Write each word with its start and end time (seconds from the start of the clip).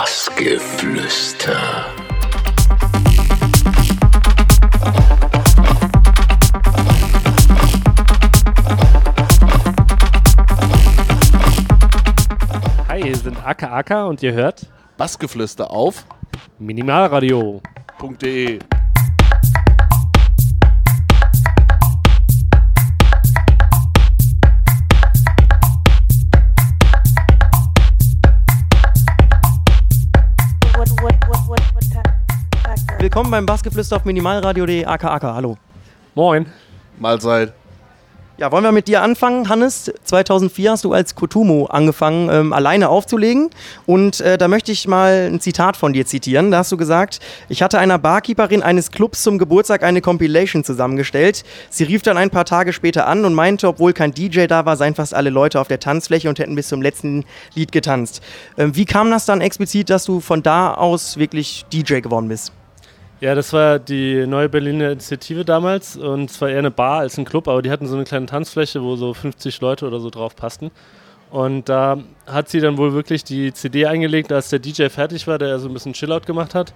Bassgeflüster. 0.00 1.84
Hi, 12.88 13.02
hier 13.02 13.14
sind 13.14 13.36
Aka 13.44 13.66
Aka 13.66 14.04
und 14.04 14.22
ihr 14.22 14.32
hört 14.32 14.66
Bassgeflüster 14.96 15.70
auf 15.70 16.06
Minimalradio. 16.58 17.60
Willkommen 33.10 33.32
beim 33.32 33.44
Bassgeflüster 33.44 33.96
auf 33.96 34.04
Minimalradio.de 34.04 34.84
aka 34.84 35.10
aka. 35.10 35.34
Hallo. 35.34 35.58
Moin. 36.14 36.46
Mahlzeit. 37.00 37.52
Ja, 38.38 38.52
wollen 38.52 38.62
wir 38.62 38.70
mit 38.70 38.86
dir 38.86 39.02
anfangen, 39.02 39.48
Hannes? 39.48 39.92
2004 40.04 40.70
hast 40.70 40.84
du 40.84 40.92
als 40.92 41.16
Kotumo 41.16 41.66
angefangen, 41.66 42.28
ähm, 42.30 42.52
alleine 42.52 42.88
aufzulegen. 42.88 43.50
Und 43.84 44.20
äh, 44.20 44.38
da 44.38 44.46
möchte 44.46 44.70
ich 44.70 44.86
mal 44.86 45.28
ein 45.28 45.40
Zitat 45.40 45.76
von 45.76 45.92
dir 45.92 46.06
zitieren. 46.06 46.52
Da 46.52 46.58
hast 46.58 46.70
du 46.70 46.76
gesagt, 46.76 47.18
ich 47.48 47.62
hatte 47.62 47.80
einer 47.80 47.98
Barkeeperin 47.98 48.62
eines 48.62 48.92
Clubs 48.92 49.24
zum 49.24 49.38
Geburtstag 49.38 49.82
eine 49.82 50.02
Compilation 50.02 50.62
zusammengestellt. 50.62 51.42
Sie 51.68 51.82
rief 51.82 52.02
dann 52.02 52.16
ein 52.16 52.30
paar 52.30 52.44
Tage 52.44 52.72
später 52.72 53.08
an 53.08 53.24
und 53.24 53.34
meinte, 53.34 53.66
obwohl 53.66 53.92
kein 53.92 54.12
DJ 54.12 54.46
da 54.46 54.66
war, 54.66 54.76
seien 54.76 54.94
fast 54.94 55.14
alle 55.14 55.30
Leute 55.30 55.58
auf 55.60 55.66
der 55.66 55.80
Tanzfläche 55.80 56.28
und 56.28 56.38
hätten 56.38 56.54
bis 56.54 56.68
zum 56.68 56.80
letzten 56.80 57.24
Lied 57.56 57.72
getanzt. 57.72 58.22
Ähm, 58.56 58.76
wie 58.76 58.84
kam 58.84 59.10
das 59.10 59.26
dann 59.26 59.40
explizit, 59.40 59.90
dass 59.90 60.04
du 60.04 60.20
von 60.20 60.44
da 60.44 60.74
aus 60.74 61.16
wirklich 61.16 61.66
DJ 61.72 62.02
geworden 62.02 62.28
bist? 62.28 62.52
Ja, 63.20 63.34
das 63.34 63.52
war 63.52 63.78
die 63.78 64.26
neue 64.26 64.48
Berliner 64.48 64.92
Initiative 64.92 65.44
damals 65.44 65.94
und 65.94 66.30
es 66.30 66.40
war 66.40 66.48
eher 66.48 66.58
eine 66.58 66.70
Bar 66.70 67.00
als 67.00 67.18
ein 67.18 67.26
Club, 67.26 67.48
aber 67.48 67.60
die 67.60 67.70
hatten 67.70 67.86
so 67.86 67.94
eine 67.94 68.04
kleine 68.04 68.24
Tanzfläche, 68.24 68.82
wo 68.82 68.96
so 68.96 69.12
50 69.12 69.60
Leute 69.60 69.86
oder 69.86 70.00
so 70.00 70.08
drauf 70.08 70.34
passten. 70.34 70.70
Und 71.30 71.68
da 71.68 71.98
hat 72.26 72.48
sie 72.48 72.60
dann 72.60 72.78
wohl 72.78 72.94
wirklich 72.94 73.22
die 73.22 73.52
CD 73.52 73.84
eingelegt, 73.86 74.32
als 74.32 74.48
der 74.48 74.58
DJ 74.58 74.88
fertig 74.88 75.26
war, 75.26 75.38
der 75.38 75.58
so 75.58 75.68
ein 75.68 75.74
bisschen 75.74 75.92
Chillout 75.92 76.20
gemacht 76.20 76.54
hat. 76.54 76.72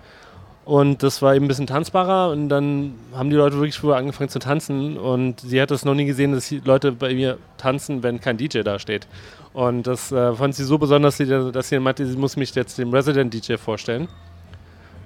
Und 0.66 1.02
das 1.02 1.22
war 1.22 1.34
eben 1.34 1.46
ein 1.46 1.48
bisschen 1.48 1.66
tanzbarer 1.66 2.30
und 2.30 2.50
dann 2.50 2.94
haben 3.14 3.30
die 3.30 3.36
Leute 3.36 3.56
wirklich 3.56 3.78
früher 3.78 3.96
angefangen 3.96 4.28
zu 4.28 4.38
tanzen 4.38 4.98
und 4.98 5.40
sie 5.40 5.60
hat 5.60 5.70
das 5.70 5.84
noch 5.86 5.94
nie 5.94 6.04
gesehen, 6.04 6.32
dass 6.32 6.50
Leute 6.50 6.92
bei 6.92 7.14
mir 7.14 7.38
tanzen, 7.56 8.02
wenn 8.02 8.20
kein 8.20 8.36
DJ 8.36 8.60
da 8.60 8.78
steht. 8.78 9.06
Und 9.54 9.86
das 9.86 10.12
äh, 10.12 10.34
fand 10.34 10.54
sie 10.54 10.64
so 10.64 10.76
besonders, 10.76 11.16
dass 11.16 11.68
sie, 11.68 11.76
sie 11.76 11.78
meinte, 11.80 12.06
sie 12.06 12.16
muss 12.18 12.36
mich 12.36 12.54
jetzt 12.54 12.78
dem 12.78 12.92
Resident 12.92 13.32
DJ 13.32 13.56
vorstellen. 13.56 14.08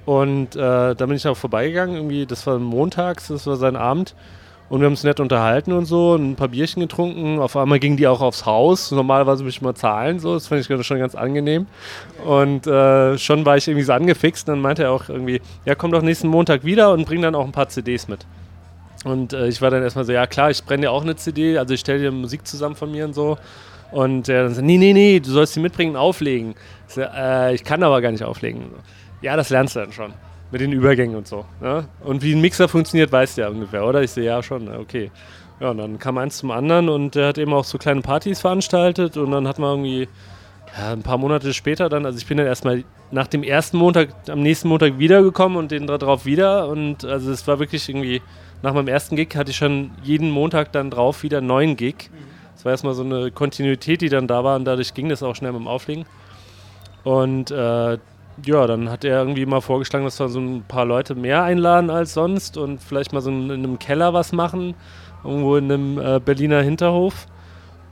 Und 0.08 0.56
äh, 0.56 0.94
da 0.94 0.94
bin 0.94 1.16
ich 1.16 1.28
auch 1.28 1.36
vorbeigegangen, 1.36 1.94
irgendwie, 1.94 2.24
das 2.24 2.46
war 2.46 2.58
montags, 2.58 3.28
das 3.28 3.46
war 3.46 3.56
sein 3.56 3.76
Abend. 3.76 4.14
Und 4.70 4.80
wir 4.80 4.86
haben 4.86 4.94
uns 4.94 5.04
nett 5.04 5.20
unterhalten 5.20 5.70
und 5.72 5.84
so, 5.84 6.12
und 6.12 6.30
ein 6.30 6.34
paar 6.34 6.48
Bierchen 6.48 6.80
getrunken. 6.80 7.38
Auf 7.40 7.58
einmal 7.58 7.78
gingen 7.78 7.98
die 7.98 8.06
auch 8.06 8.22
aufs 8.22 8.46
Haus. 8.46 8.90
Normalerweise 8.90 9.44
muss 9.44 9.52
ich 9.52 9.60
mal 9.60 9.74
zahlen, 9.74 10.18
so. 10.18 10.32
Das 10.32 10.46
fand 10.46 10.62
ich 10.62 10.86
schon 10.86 10.98
ganz 10.98 11.14
angenehm. 11.14 11.66
Und 12.24 12.66
äh, 12.66 13.18
schon 13.18 13.44
war 13.44 13.58
ich 13.58 13.68
irgendwie 13.68 13.84
so 13.84 13.92
angefixt. 13.92 14.48
Und 14.48 14.54
dann 14.54 14.62
meinte 14.62 14.84
er 14.84 14.92
auch 14.92 15.10
irgendwie, 15.10 15.42
ja, 15.66 15.74
komm 15.74 15.92
doch 15.92 16.00
nächsten 16.00 16.28
Montag 16.28 16.64
wieder 16.64 16.90
und 16.92 17.04
bring 17.04 17.20
dann 17.20 17.34
auch 17.34 17.44
ein 17.44 17.52
paar 17.52 17.68
CDs 17.68 18.08
mit. 18.08 18.24
Und 19.04 19.34
äh, 19.34 19.48
ich 19.48 19.60
war 19.60 19.70
dann 19.70 19.82
erstmal 19.82 20.06
so, 20.06 20.12
ja 20.12 20.26
klar, 20.26 20.50
ich 20.50 20.64
brenne 20.64 20.86
dir 20.86 20.90
auch 20.90 21.02
eine 21.02 21.16
CD, 21.16 21.58
also 21.58 21.74
ich 21.74 21.80
stelle 21.80 21.98
dir 21.98 22.12
Musik 22.12 22.46
zusammen 22.46 22.76
von 22.76 22.90
mir 22.90 23.04
und 23.04 23.12
so. 23.12 23.36
Und 23.90 24.30
er 24.30 24.44
dann 24.44 24.54
so, 24.54 24.62
nee, 24.62 24.78
nee, 24.78 24.94
nee, 24.94 25.20
du 25.20 25.30
sollst 25.30 25.54
die 25.54 25.60
mitbringen 25.60 25.96
und 25.96 25.96
auflegen. 25.98 26.54
Ich, 26.88 26.94
so, 26.94 27.02
äh, 27.02 27.54
ich 27.54 27.62
kann 27.62 27.82
aber 27.82 28.00
gar 28.00 28.10
nicht 28.10 28.24
auflegen. 28.24 28.70
Ja, 29.20 29.36
das 29.36 29.50
lernst 29.50 29.76
du 29.76 29.80
dann 29.80 29.92
schon. 29.92 30.12
Mit 30.50 30.60
den 30.60 30.72
Übergängen 30.72 31.16
und 31.16 31.26
so. 31.26 31.44
Ne? 31.60 31.86
Und 32.02 32.22
wie 32.22 32.34
ein 32.34 32.40
Mixer 32.40 32.68
funktioniert, 32.68 33.12
weißt 33.12 33.36
du 33.36 33.42
ja 33.42 33.48
ungefähr, 33.48 33.84
oder? 33.84 34.02
Ich 34.02 34.12
sehe 34.12 34.24
ja 34.24 34.42
schon, 34.42 34.68
okay. 34.74 35.10
Ja, 35.60 35.70
und 35.70 35.78
dann 35.78 35.98
kam 35.98 36.18
eins 36.18 36.38
zum 36.38 36.50
anderen 36.50 36.88
und 36.88 37.14
der 37.16 37.28
hat 37.28 37.38
eben 37.38 37.52
auch 37.52 37.64
so 37.64 37.78
kleine 37.78 38.00
Partys 38.00 38.40
veranstaltet 38.40 39.16
und 39.16 39.32
dann 39.32 39.48
hat 39.48 39.58
man 39.58 39.70
irgendwie 39.70 40.08
ja, 40.78 40.92
ein 40.92 41.02
paar 41.02 41.18
Monate 41.18 41.52
später 41.52 41.88
dann, 41.88 42.06
also 42.06 42.16
ich 42.16 42.26
bin 42.26 42.36
dann 42.38 42.46
erstmal 42.46 42.84
nach 43.10 43.26
dem 43.26 43.42
ersten 43.42 43.76
Montag, 43.76 44.10
am 44.28 44.40
nächsten 44.40 44.68
Montag 44.68 44.98
wiedergekommen 44.98 45.58
und 45.58 45.70
den 45.70 45.86
darauf 45.86 46.26
wieder 46.26 46.68
und 46.68 47.04
also 47.04 47.32
es 47.32 47.46
war 47.48 47.58
wirklich 47.58 47.88
irgendwie, 47.88 48.22
nach 48.62 48.72
meinem 48.72 48.88
ersten 48.88 49.16
Gig 49.16 49.34
hatte 49.34 49.50
ich 49.50 49.56
schon 49.56 49.90
jeden 50.02 50.30
Montag 50.30 50.72
dann 50.72 50.90
drauf 50.90 51.22
wieder 51.24 51.38
einen 51.38 51.48
neuen 51.48 51.76
Gig. 51.76 52.10
Es 52.56 52.64
war 52.64 52.72
erstmal 52.72 52.94
so 52.94 53.02
eine 53.02 53.30
Kontinuität, 53.30 54.00
die 54.00 54.08
dann 54.08 54.26
da 54.26 54.44
war 54.44 54.56
und 54.56 54.64
dadurch 54.64 54.94
ging 54.94 55.08
das 55.08 55.22
auch 55.22 55.34
schnell 55.34 55.52
mit 55.52 55.60
dem 55.60 55.68
Auflegen. 55.68 56.06
Und 57.04 57.50
äh, 57.50 57.98
ja, 58.44 58.66
dann 58.66 58.90
hat 58.90 59.04
er 59.04 59.18
irgendwie 59.18 59.46
mal 59.46 59.60
vorgeschlagen, 59.60 60.04
dass 60.04 60.20
wir 60.20 60.28
so 60.28 60.40
ein 60.40 60.64
paar 60.66 60.84
Leute 60.84 61.14
mehr 61.14 61.42
einladen 61.42 61.90
als 61.90 62.14
sonst 62.14 62.56
und 62.56 62.82
vielleicht 62.82 63.12
mal 63.12 63.20
so 63.20 63.30
in, 63.30 63.50
in 63.50 63.64
einem 63.64 63.78
Keller 63.78 64.14
was 64.14 64.32
machen, 64.32 64.74
irgendwo 65.24 65.56
in 65.56 65.70
einem 65.70 65.98
äh, 65.98 66.20
Berliner 66.20 66.62
Hinterhof. 66.62 67.26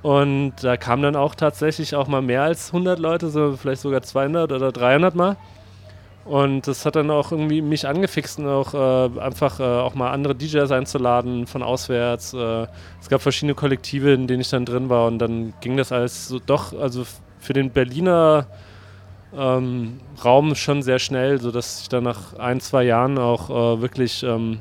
Und 0.03 0.55
da 0.63 0.77
kamen 0.77 1.03
dann 1.03 1.17
auch 1.17 1.35
tatsächlich 1.35 1.97
auch 1.97 2.07
mal 2.07 2.23
mehr 2.23 2.43
als 2.43 2.69
100 2.69 2.99
Leute, 2.99 3.29
so 3.29 3.57
vielleicht 3.57 3.83
sogar 3.83 4.03
200 4.03 4.53
oder 4.53 4.71
300 4.71 5.15
mal. 5.15 5.37
Und 6.25 6.67
das 6.67 6.85
hat 6.85 6.97
dann 6.97 7.11
auch 7.11 7.31
irgendwie 7.31 7.63
mich 7.63 7.87
angefixt 7.87 8.41
und 8.41 8.49
auch 8.49 8.75
äh, 8.75 9.21
einfach 9.21 9.61
äh, 9.61 9.63
auch 9.63 9.95
mal 9.95 10.11
andere 10.11 10.35
DJs 10.35 10.71
einzuladen 10.73 11.47
von 11.47 11.63
auswärts. 11.63 12.35
Äh, 12.35 12.67
es 13.01 13.09
gab 13.09 13.23
verschiedene 13.23 13.55
Kollektive, 13.55 14.13
in 14.13 14.27
denen 14.27 14.41
ich 14.41 14.51
dann 14.51 14.65
drin 14.65 14.89
war 14.89 15.07
und 15.07 15.19
dann 15.19 15.55
ging 15.61 15.77
das 15.77 15.93
alles 15.93 16.27
so 16.27 16.41
doch, 16.41 16.73
also 16.79 17.05
für 17.39 17.53
den 17.53 17.71
Berliner 17.71 18.49
ähm, 19.37 20.01
Raum 20.25 20.55
schon 20.55 20.83
sehr 20.83 20.99
schnell, 20.99 21.41
sodass 21.41 21.83
ich 21.83 21.89
dann 21.89 22.05
nach 22.05 22.39
ein, 22.39 22.61
zwei 22.61 22.85
Jahren 22.85 23.19
auch 23.19 23.51
äh, 23.51 23.81
wirklich 23.81 24.23
ähm, 24.23 24.61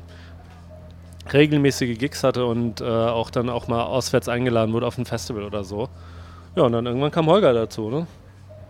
regelmäßige 1.32 1.98
Gigs 1.98 2.22
hatte 2.22 2.46
und 2.46 2.80
äh, 2.80 2.84
auch 2.84 3.30
dann 3.30 3.48
auch 3.48 3.68
mal 3.68 3.84
auswärts 3.84 4.28
eingeladen 4.28 4.72
wurde 4.72 4.86
auf 4.86 4.98
ein 4.98 5.06
Festival 5.06 5.44
oder 5.44 5.64
so. 5.64 5.88
Ja, 6.54 6.64
und 6.64 6.72
dann 6.72 6.86
irgendwann 6.86 7.10
kam 7.10 7.26
Holger 7.26 7.52
dazu, 7.52 7.90
ne? 7.90 8.06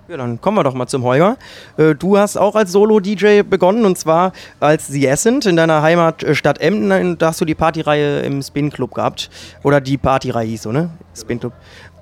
Ja, 0.09 0.17
dann 0.17 0.41
kommen 0.41 0.57
wir 0.57 0.63
doch 0.63 0.75
mal 0.75 0.87
zum 0.87 1.03
Holger. 1.03 1.37
Äh, 1.77 1.97
du 1.97 2.17
hast 2.17 2.37
auch 2.37 2.55
als 2.55 2.71
Solo-DJ 2.71 3.43
begonnen 3.43 3.85
und 3.85 3.99
zwar 3.99 4.33
als 4.61 4.87
The 4.87 5.05
Essent 5.05 5.47
in 5.47 5.57
deiner 5.57 5.83
Heimatstadt 5.83 6.61
Emden. 6.61 7.19
Da 7.19 7.29
hast 7.29 7.41
du 7.41 7.45
die 7.45 7.57
Partyreihe 7.57 8.21
im 8.21 8.41
Spin 8.41 8.71
Club 8.71 8.95
gehabt. 8.95 9.31
Oder 9.65 9.81
die 9.81 9.99
Partyreihe 9.99 10.47
hieß 10.47 10.63
so, 10.63 10.73
ne? 10.73 10.91
Spin 11.13 11.41
Club. 11.41 11.55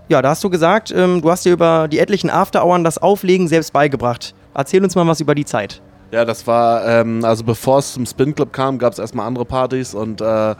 Ja, 0.08 0.20
da 0.20 0.30
hast 0.30 0.44
du 0.44 0.50
gesagt, 0.50 0.92
ähm, 0.94 1.22
du 1.22 1.30
hast 1.30 1.46
dir 1.46 1.52
über 1.54 1.88
die 1.88 1.98
etlichen 1.98 2.28
Afterhouren 2.28 2.84
das 2.84 2.98
Auflegen 2.98 3.48
selbst 3.48 3.72
beigebracht. 3.72 4.34
Erzähl 4.52 4.84
uns 4.84 4.94
mal 4.94 5.06
was 5.06 5.20
über 5.20 5.34
die 5.34 5.46
Zeit. 5.46 5.80
Ja, 6.10 6.26
das 6.26 6.46
war, 6.46 6.86
ähm, 6.86 7.24
also 7.24 7.42
bevor 7.42 7.78
es 7.78 7.94
zum 7.94 8.04
Spin 8.04 8.34
Club 8.34 8.52
kam, 8.52 8.78
gab 8.78 8.92
es 8.92 8.98
erstmal 8.98 9.26
andere 9.26 9.46
Partys 9.46 9.94
und 9.94 10.20
äh, 10.20 10.54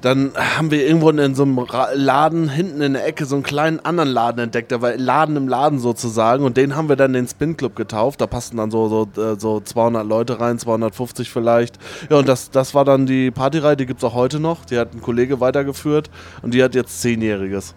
dann 0.00 0.32
haben 0.34 0.70
wir 0.70 0.84
irgendwo 0.86 1.10
in 1.10 1.34
so 1.34 1.44
einem 1.44 1.64
Laden 1.94 2.48
hinten 2.48 2.80
in 2.80 2.94
der 2.94 3.06
Ecke 3.06 3.24
so 3.24 3.36
einen 3.36 3.44
kleinen 3.44 3.80
anderen 3.80 4.08
Laden 4.08 4.40
entdeckt, 4.40 4.70
der 4.70 4.82
war 4.82 4.96
Laden 4.96 5.36
im 5.36 5.46
Laden 5.46 5.78
sozusagen 5.78 6.44
und 6.44 6.56
den 6.56 6.74
haben 6.74 6.88
wir 6.88 6.96
dann 6.96 7.12
den 7.12 7.28
Spin 7.28 7.56
Club 7.56 7.76
getauft. 7.76 8.20
Da 8.20 8.26
passten 8.26 8.56
dann 8.56 8.70
so, 8.70 8.88
so, 8.88 9.22
äh, 9.22 9.38
so 9.38 9.60
200 9.60 10.04
Leute 10.04 10.40
rein, 10.40 10.58
250 10.58 11.30
vielleicht. 11.30 11.78
Ja, 12.10 12.16
und 12.16 12.28
das, 12.28 12.50
das 12.50 12.74
war 12.74 12.84
dann 12.84 13.06
die 13.06 13.30
Partyreihe, 13.30 13.76
die 13.76 13.86
gibt 13.86 14.00
es 14.00 14.04
auch 14.04 14.14
heute 14.14 14.40
noch. 14.40 14.64
Die 14.64 14.78
hat 14.78 14.92
ein 14.94 15.00
Kollege 15.00 15.40
weitergeführt 15.40 16.10
und 16.42 16.54
die 16.54 16.64
hat 16.64 16.74
jetzt 16.74 17.00
Zehnjähriges. 17.00 17.74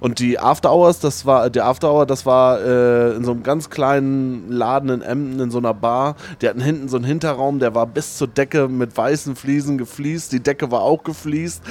Und 0.00 0.18
die 0.18 0.38
After 0.38 0.72
Hours, 0.72 1.00
das 1.00 1.26
war, 1.26 1.50
der 1.50 1.66
After 1.66 1.92
Hour, 1.92 2.06
das 2.06 2.26
war 2.26 2.60
äh, 2.60 3.14
in 3.16 3.24
so 3.24 3.32
einem 3.32 3.42
ganz 3.42 3.70
kleinen 3.70 4.50
Laden 4.50 4.90
in 4.90 5.02
Emden, 5.02 5.40
in 5.40 5.50
so 5.50 5.58
einer 5.58 5.74
Bar. 5.74 6.16
Die 6.40 6.48
hatten 6.48 6.60
hinten 6.60 6.88
so 6.88 6.96
einen 6.96 7.04
Hinterraum, 7.04 7.58
der 7.58 7.74
war 7.74 7.86
bis 7.86 8.16
zur 8.18 8.28
Decke 8.28 8.68
mit 8.68 8.96
weißen 8.96 9.36
Fliesen 9.36 9.78
gefliest. 9.78 10.32
Die 10.32 10.40
Decke 10.40 10.70
war 10.70 10.82
auch 10.82 11.04
gefliest. 11.04 11.62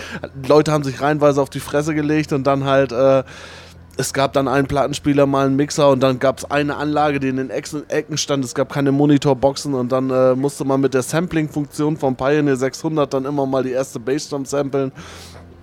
Leute 0.48 0.72
haben 0.72 0.84
sich 0.84 1.02
reihenweise 1.02 1.42
auf 1.42 1.50
die 1.50 1.60
Fresse 1.60 1.94
gelegt 1.94 2.34
und 2.34 2.46
dann 2.46 2.66
halt. 2.66 2.92
Äh, 2.92 3.24
es 3.98 4.14
gab 4.14 4.34
dann 4.34 4.48
einen 4.48 4.68
Plattenspieler, 4.68 5.26
mal 5.26 5.46
einen 5.46 5.56
Mixer 5.58 5.90
und 5.90 6.02
dann 6.02 6.18
gab 6.18 6.40
es 6.40 6.50
eine 6.50 6.78
Anlage, 6.78 7.20
die 7.20 7.28
in 7.28 7.36
den 7.36 7.50
Ecken 7.50 8.18
stand. 8.18 8.44
Es 8.46 8.56
gab 8.56 8.72
keine 8.72 8.92
Monitorboxen 8.92 9.74
und 9.74 9.92
dann 9.92 10.10
äh, 10.10 10.34
musste 10.34 10.64
man 10.64 10.82
mit 10.82 10.94
der 10.94 11.02
Sampling-Funktion 11.02 11.98
vom 11.98 12.16
Pioneer 12.16 12.56
600 12.56 13.14
dann 13.14 13.26
immer 13.26 13.46
mal 13.46 13.64
die 13.64 13.72
erste 13.72 14.00
Bassdrum 14.00 14.46
samplen 14.46 14.92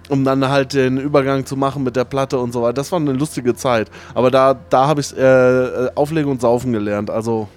um 0.09 0.25
dann 0.25 0.49
halt 0.49 0.75
den 0.75 0.99
Übergang 0.99 1.47
zu 1.47 1.57
machen 1.57 1.85
mit 1.85 1.97
der 1.97 2.05
Platte 2.05 2.39
und 2.39 2.53
so 2.53 2.63
weiter. 2.63 2.75
Das 2.75 2.93
war 2.93 3.01
eine 3.01 3.13
lustige 3.13 3.55
Zeit. 3.55 3.91
Aber 4.15 4.31
da, 4.31 4.57
da 4.71 4.87
habe 4.87 5.01
ich 5.01 5.17
äh, 5.17 5.91
Auflegen 5.95 6.31
und 6.31 6.41
Saufen 6.41 6.73
gelernt. 6.73 7.11
Also 7.11 7.49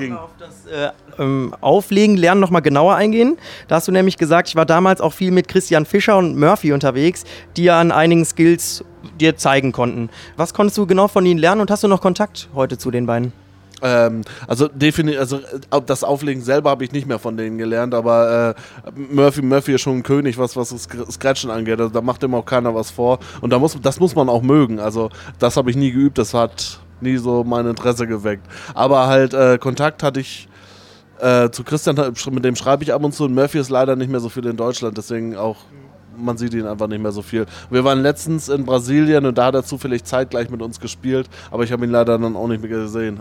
ging. 0.00 0.16
auf 0.16 0.30
das 0.38 0.66
äh, 0.66 0.90
ähm, 1.22 1.54
Auflegen, 1.60 2.16
Lernen 2.16 2.40
nochmal 2.40 2.62
genauer 2.62 2.96
eingehen. 2.96 3.36
Da 3.68 3.76
hast 3.76 3.88
du 3.88 3.92
nämlich 3.92 4.16
gesagt, 4.16 4.48
ich 4.48 4.56
war 4.56 4.66
damals 4.66 5.00
auch 5.00 5.12
viel 5.12 5.30
mit 5.30 5.48
Christian 5.48 5.86
Fischer 5.86 6.16
und 6.16 6.36
Murphy 6.36 6.72
unterwegs, 6.72 7.24
die 7.56 7.64
ja 7.64 7.80
an 7.80 7.92
einigen 7.92 8.24
Skills 8.24 8.84
dir 9.20 9.36
zeigen 9.36 9.72
konnten. 9.72 10.10
Was 10.36 10.54
konntest 10.54 10.78
du 10.78 10.86
genau 10.86 11.08
von 11.08 11.24
ihnen 11.24 11.38
lernen 11.38 11.60
und 11.60 11.70
hast 11.70 11.84
du 11.84 11.88
noch 11.88 12.00
Kontakt 12.00 12.48
heute 12.54 12.78
zu 12.78 12.90
den 12.90 13.06
beiden? 13.06 13.32
Ähm, 13.82 14.22
also 14.46 14.68
definitiv, 14.68 15.20
also 15.20 15.36
äh, 15.36 15.80
das 15.84 16.04
Auflegen 16.04 16.42
selber 16.42 16.70
habe 16.70 16.84
ich 16.84 16.92
nicht 16.92 17.06
mehr 17.06 17.18
von 17.18 17.36
denen 17.36 17.58
gelernt, 17.58 17.94
aber 17.94 18.54
äh, 18.86 18.90
Murphy 19.14 19.42
Murphy 19.42 19.74
ist 19.74 19.80
schon 19.82 19.98
ein 19.98 20.02
König, 20.02 20.38
was 20.38 20.56
was 20.56 20.70
das 20.70 20.88
Scratchen 21.12 21.50
angeht. 21.50 21.80
Also, 21.80 21.92
da 21.92 22.00
macht 22.00 22.22
ihm 22.22 22.34
auch 22.34 22.44
keiner 22.44 22.74
was 22.74 22.90
vor 22.90 23.18
und 23.40 23.50
da 23.50 23.58
muss 23.58 23.78
das 23.80 24.00
muss 24.00 24.14
man 24.14 24.28
auch 24.28 24.42
mögen. 24.42 24.80
Also 24.80 25.10
das 25.38 25.56
habe 25.56 25.70
ich 25.70 25.76
nie 25.76 25.92
geübt. 25.92 26.18
Das 26.18 26.34
hat 26.34 26.80
nie 27.00 27.16
so 27.16 27.44
mein 27.44 27.66
Interesse 27.66 28.06
geweckt. 28.06 28.46
Aber 28.74 29.06
halt 29.06 29.34
äh, 29.34 29.58
Kontakt 29.58 30.02
hatte 30.02 30.20
ich 30.20 30.48
äh, 31.18 31.50
zu 31.50 31.64
Christian, 31.64 31.96
mit 32.30 32.44
dem 32.44 32.56
schreibe 32.56 32.82
ich 32.82 32.92
ab 32.92 33.04
und 33.04 33.12
zu. 33.12 33.24
Und 33.24 33.34
Murphy 33.34 33.58
ist 33.58 33.70
leider 33.70 33.96
nicht 33.96 34.10
mehr 34.10 34.20
so 34.20 34.28
viel 34.28 34.46
in 34.46 34.56
Deutschland, 34.56 34.96
deswegen 34.96 35.36
auch 35.36 35.56
man 36.20 36.36
sieht 36.36 36.54
ihn 36.54 36.66
einfach 36.66 36.86
nicht 36.86 37.02
mehr 37.02 37.12
so 37.12 37.22
viel. 37.22 37.46
Wir 37.70 37.84
waren 37.84 38.02
letztens 38.02 38.48
in 38.48 38.64
Brasilien 38.64 39.26
und 39.26 39.36
da 39.38 39.46
hat 39.46 39.54
er 39.54 39.64
zufällig 39.64 40.04
zeitgleich 40.04 40.50
mit 40.50 40.62
uns 40.62 40.80
gespielt, 40.80 41.28
aber 41.50 41.64
ich 41.64 41.72
habe 41.72 41.84
ihn 41.84 41.90
leider 41.90 42.18
dann 42.18 42.36
auch 42.36 42.48
nicht 42.48 42.62
mehr 42.62 42.70
gesehen. 42.70 43.20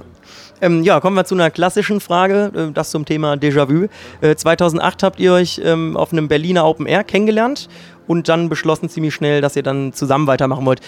Ähm, 0.62 0.84
ja, 0.84 1.00
kommen 1.00 1.16
wir 1.16 1.25
zu 1.25 1.36
einer 1.36 1.50
klassischen 1.51 2.00
Frage, 2.00 2.51
äh, 2.56 2.72
das 2.72 2.92
zum 2.92 3.06
Thema 3.06 3.34
Déjà-vu. 3.34 3.88
Äh, 4.22 4.36
2008 4.36 5.04
habt 5.04 5.19
ihr 5.19 5.34
euch 5.34 5.62
ähm, 5.63 5.96
auf 5.96 6.12
einem 6.12 6.28
Berliner 6.28 6.66
Open 6.66 6.86
Air 6.86 7.04
kennengelernt 7.04 7.69
und 8.07 8.28
dann 8.28 8.50
beschlossen 8.50 8.90
ziemlich 8.90 9.13
schnell, 9.13 9.42
dass 9.42 9.56
ihr 9.56 9.63
dann 9.63 9.94
zusammen 9.94 10.28
weitermachen 10.28 10.66
wollt. 10.66 10.81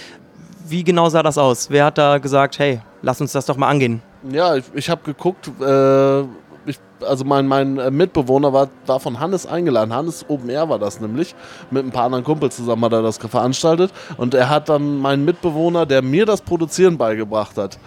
Wie 0.68 0.84
genau 0.84 1.10
sah 1.10 1.24
das 1.24 1.38
aus? 1.38 1.69
Wer 1.69 1.86
hat 1.86 1.98
da 1.98 2.18
gesagt, 2.18 2.60
hey, 2.60 2.81
lass 3.02 3.22
uns 3.22 3.31
das 3.31 3.46
doch 3.46 3.58
mal 3.58 3.69
angehen? 3.69 4.02
Ja, 4.30 4.56
ich, 4.56 4.66
ich 4.74 4.90
habe 4.90 5.02
geguckt, 5.04 5.50
äh, 5.60 6.24
also 7.03 7.25
mein, 7.25 7.48
mein 7.48 7.77
äh, 7.77 7.92
Mitbewohner 7.92 8.53
war, 8.53 8.69
war 8.86 9.00
von 9.00 9.19
Hannes 9.19 9.45
eingeladen. 9.45 9.94
Hannes 9.94 10.25
Open 10.27 10.50
Air 10.50 10.69
war 10.69 10.80
das 10.80 11.00
nämlich. 11.00 11.36
Mit 11.69 11.86
ein 11.86 11.92
paar 11.92 12.06
anderen 12.06 12.24
Kumpels 12.24 12.56
zusammen 12.56 12.83
hat 12.86 12.94
er 12.94 13.01
das 13.01 13.18
veranstaltet. 13.18 13.92
Und 14.18 14.33
er 14.33 14.50
hat 14.50 14.69
dann 14.69 14.98
meinen 14.98 15.25
Mitbewohner, 15.25 15.86
der 15.86 16.01
mir 16.01 16.25
das 16.25 16.42
Produzieren 16.42 16.98
beigebracht 16.98 17.57
hat, 17.57 17.77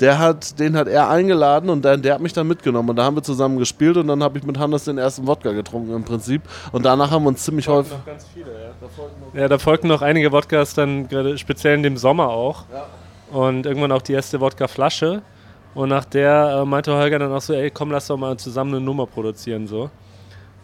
der 0.00 0.18
hat, 0.18 0.58
den 0.58 0.76
hat 0.76 0.88
er 0.88 1.08
eingeladen 1.08 1.70
und 1.70 1.84
der, 1.84 1.96
der 1.96 2.14
hat 2.14 2.20
mich 2.20 2.32
dann 2.32 2.46
mitgenommen. 2.46 2.90
Und 2.90 2.96
da 2.96 3.04
haben 3.04 3.16
wir 3.16 3.22
zusammen 3.22 3.58
gespielt 3.58 3.96
und 3.96 4.08
dann 4.08 4.22
habe 4.22 4.38
ich 4.38 4.44
mit 4.44 4.58
Hannes 4.58 4.84
den 4.84 4.98
ersten 4.98 5.26
Wodka 5.26 5.52
getrunken 5.52 5.94
im 5.94 6.04
Prinzip. 6.04 6.42
Und 6.72 6.84
danach 6.84 7.10
haben 7.10 7.24
wir 7.24 7.28
uns 7.28 7.42
ziemlich 7.44 7.68
häufig. 7.68 7.92
Noch 7.92 8.04
ganz 8.04 8.26
viele, 8.32 8.50
ja. 8.52 8.70
Da 9.32 9.40
ja, 9.40 9.48
da 9.48 9.58
folgten 9.58 9.88
noch 9.88 10.02
einige 10.02 10.32
Wodkas 10.32 10.74
dann 10.74 11.08
gerade 11.08 11.38
speziell 11.38 11.74
in 11.74 11.82
dem 11.82 11.96
Sommer 11.96 12.28
auch. 12.28 12.64
Ja. 12.72 12.86
Und 13.38 13.66
irgendwann 13.66 13.92
auch 13.92 14.02
die 14.02 14.12
erste 14.12 14.40
Wodka-Flasche. 14.40 15.22
Und 15.76 15.90
nach 15.90 16.06
der 16.06 16.62
äh, 16.62 16.64
meinte 16.64 16.94
Holger 16.94 17.18
dann 17.18 17.30
auch 17.30 17.42
so, 17.42 17.52
ey, 17.52 17.70
komm, 17.70 17.90
lass 17.90 18.06
doch 18.06 18.16
mal 18.16 18.38
zusammen 18.38 18.76
eine 18.76 18.84
Nummer 18.84 19.06
produzieren, 19.06 19.66
so. 19.66 19.90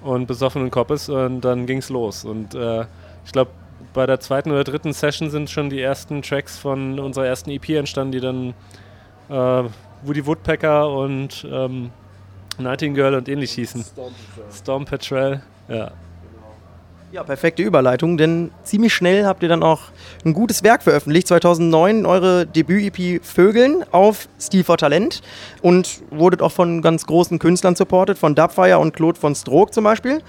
Und 0.03 0.27
besoffenen 0.27 0.71
Kopes 0.71 1.11
und 1.11 1.43
dann 1.43 1.67
ging's 1.67 1.91
los. 1.91 2.25
Und 2.25 2.55
äh, 2.55 2.87
ich 3.27 3.31
glaube, 3.31 3.51
bei 3.93 4.07
der 4.07 4.21
zweiten 4.21 4.51
oder 4.51 4.65
dritten 4.65 4.95
Session 4.95 5.29
sind 5.29 5.51
schon 5.51 5.69
die 5.69 5.83
ersten 5.83 6.23
Tracks 6.23 6.59
von 6.59 6.99
unserer 6.99 7.27
ersten 7.27 7.51
EP 7.51 7.69
entstanden, 7.69 8.13
die 8.13 8.21
dann 8.21 8.55
äh, 9.29 9.69
Woody 10.03 10.27
Woodpecker 10.27 10.91
und 10.91 11.47
ähm, 11.51 11.91
Nightingale 12.57 13.19
und 13.19 13.29
ähnlich 13.29 13.53
hießen. 13.53 13.85
Storm 13.85 14.15
Patrol. 14.15 14.51
Storm 14.51 14.85
Patrol, 14.87 15.43
ja. 15.69 15.91
Ja, 17.13 17.23
perfekte 17.23 17.63
Überleitung, 17.63 18.17
denn 18.17 18.51
ziemlich 18.63 18.95
schnell 18.95 19.27
habt 19.27 19.43
ihr 19.43 19.49
dann 19.51 19.63
auch 19.63 19.81
ein 20.25 20.33
gutes 20.33 20.63
Werk 20.63 20.83
veröffentlicht. 20.83 21.29
2009 21.29 22.07
eure 22.07 22.47
Debüt-EP 22.47 23.23
Vögeln 23.23 23.85
auf 23.93 24.29
Stil 24.41 24.65
for 24.65 24.79
Talent 24.79 25.21
und 25.61 26.01
wurdet 26.11 26.41
auch 26.41 26.53
von 26.53 26.81
ganz 26.81 27.05
großen 27.05 27.39
Künstlern 27.39 27.77
supportet, 27.77 28.17
von 28.17 28.35
Dubfire 28.35 28.79
und 28.79 28.97
Claude 28.97 29.21
von 29.21 29.35
Stroke 29.35 29.73
zum 29.73 29.85
Beispiel. 29.85 30.23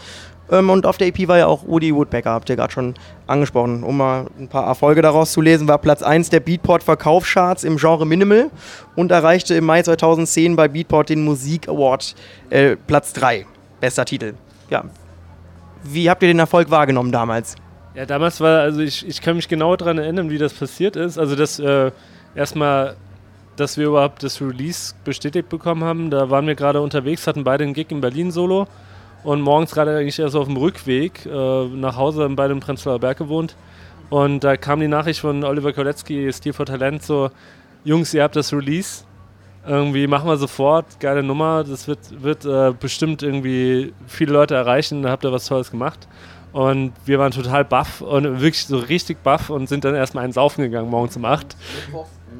Ähm, 0.52 0.70
und 0.70 0.86
auf 0.86 0.98
der 0.98 1.08
EP 1.08 1.26
war 1.30 1.38
ja 1.38 1.48
auch 1.48 1.66
Woody 1.66 1.96
Woodpecker, 1.96 2.32
habt 2.32 2.50
ihr 2.50 2.58
gerade 2.58 2.74
schon 2.74 2.96
angesprochen. 3.28 3.86
Um 3.86 3.96
mal 3.96 4.28
ein 4.38 4.50
paar 4.50 4.68
Erfolge 4.68 5.02
daraus 5.02 5.32
zu 5.32 5.40
lesen, 5.40 5.70
war 5.70 5.78
Platz 5.78 6.04
1 6.04 6.32
der 6.32 6.42
Beatport 6.42 6.84
Verkaufscharts 6.84 7.64
im 7.64 7.78
Genre 7.78 8.06
Minimal 8.06 8.52
und 8.98 9.10
erreichte 9.10 9.56
im 9.56 9.64
Mai 9.64 9.84
2010 9.84 10.58
bei 10.58 10.68
Beatport 10.68 11.08
den 11.08 11.24
Musik 11.24 11.70
Award 11.70 12.14
äh, 12.50 12.76
Platz 12.76 13.14
3. 13.14 13.46
Bester 13.80 14.04
Titel. 14.04 14.34
Ja, 14.70 14.84
wie 15.84 16.10
habt 16.10 16.24
ihr 16.24 16.28
den 16.28 16.40
Erfolg 16.40 16.70
wahrgenommen 16.70 17.12
damals? 17.12 17.56
Ja, 17.96 18.06
damals 18.06 18.40
war, 18.40 18.62
also 18.62 18.82
ich, 18.82 19.08
ich 19.08 19.22
kann 19.22 19.36
mich 19.36 19.48
genau 19.48 19.76
daran 19.76 20.00
erinnern, 20.00 20.30
wie 20.30 20.38
das 20.38 20.54
passiert 20.54 20.96
ist. 20.96 21.18
Also, 21.18 21.36
dass 21.36 21.60
äh, 21.60 21.92
erstmal, 22.34 22.96
dass 23.56 23.78
wir 23.78 23.88
überhaupt 23.88 24.24
das 24.24 24.42
Release 24.42 24.96
bestätigt 25.04 25.50
bekommen 25.50 25.84
haben. 25.84 26.10
Da 26.10 26.30
waren 26.30 26.48
wir 26.48 26.56
gerade 26.56 26.82
unterwegs, 26.82 27.28
hatten 27.28 27.44
beide 27.44 27.64
einen 27.64 27.74
Gig 27.74 27.92
in 27.92 28.02
Berlin 28.02 28.32
solo 28.32 28.68
und 29.24 29.42
morgens 29.42 29.72
gerade 29.72 29.96
eigentlich 29.96 30.20
erst 30.20 30.36
auf 30.36 30.48
dem 30.48 30.58
Rückweg 30.58 31.26
äh, 31.26 31.66
nach 31.68 31.96
Hause, 31.96 32.24
haben 32.24 32.36
beide 32.36 32.54
im 32.54 32.60
Prenzlauer 32.60 33.00
Berg 33.00 33.18
gewohnt. 33.18 33.56
Und 34.10 34.44
da 34.44 34.58
kam 34.58 34.80
die 34.80 34.88
Nachricht 34.88 35.20
von 35.22 35.44
Oliver 35.44 35.74
Kolecki, 35.74 36.32
Steel 36.34 36.54
for 36.54 36.66
Talent, 36.66 37.04
so: 37.04 37.30
Jungs, 37.84 38.14
ihr 38.14 38.24
habt 38.24 38.36
das 38.36 38.54
Release 38.54 39.04
irgendwie 39.66 40.08
machen 40.08 40.28
wir 40.28 40.38
sofort, 40.38 41.00
geile 41.00 41.24
Nummer, 41.24 41.64
das 41.64 41.88
wird, 41.88 42.22
wird 42.22 42.46
äh, 42.46 42.74
bestimmt 42.78 43.24
irgendwie 43.24 43.94
viele 44.08 44.34
Leute 44.34 44.56
erreichen, 44.56 45.04
da 45.04 45.10
habt 45.10 45.24
ihr 45.24 45.32
was 45.32 45.46
Tolles 45.46 45.72
gemacht. 45.72 46.08
Und 46.52 46.94
wir 47.06 47.18
waren 47.18 47.32
total 47.32 47.66
baff 47.66 48.02
und 48.02 48.24
wirklich 48.26 48.68
so 48.68 48.78
richtig 48.78 49.24
baff 49.24 49.50
und 49.50 49.68
sind 49.68 49.86
dann 49.86 49.96
erstmal 49.96 50.24
einen 50.24 50.34
Saufen 50.34 50.64
gegangen, 50.64 50.90
morgens 50.90 51.18
um 51.18 51.26
8. 51.26 51.56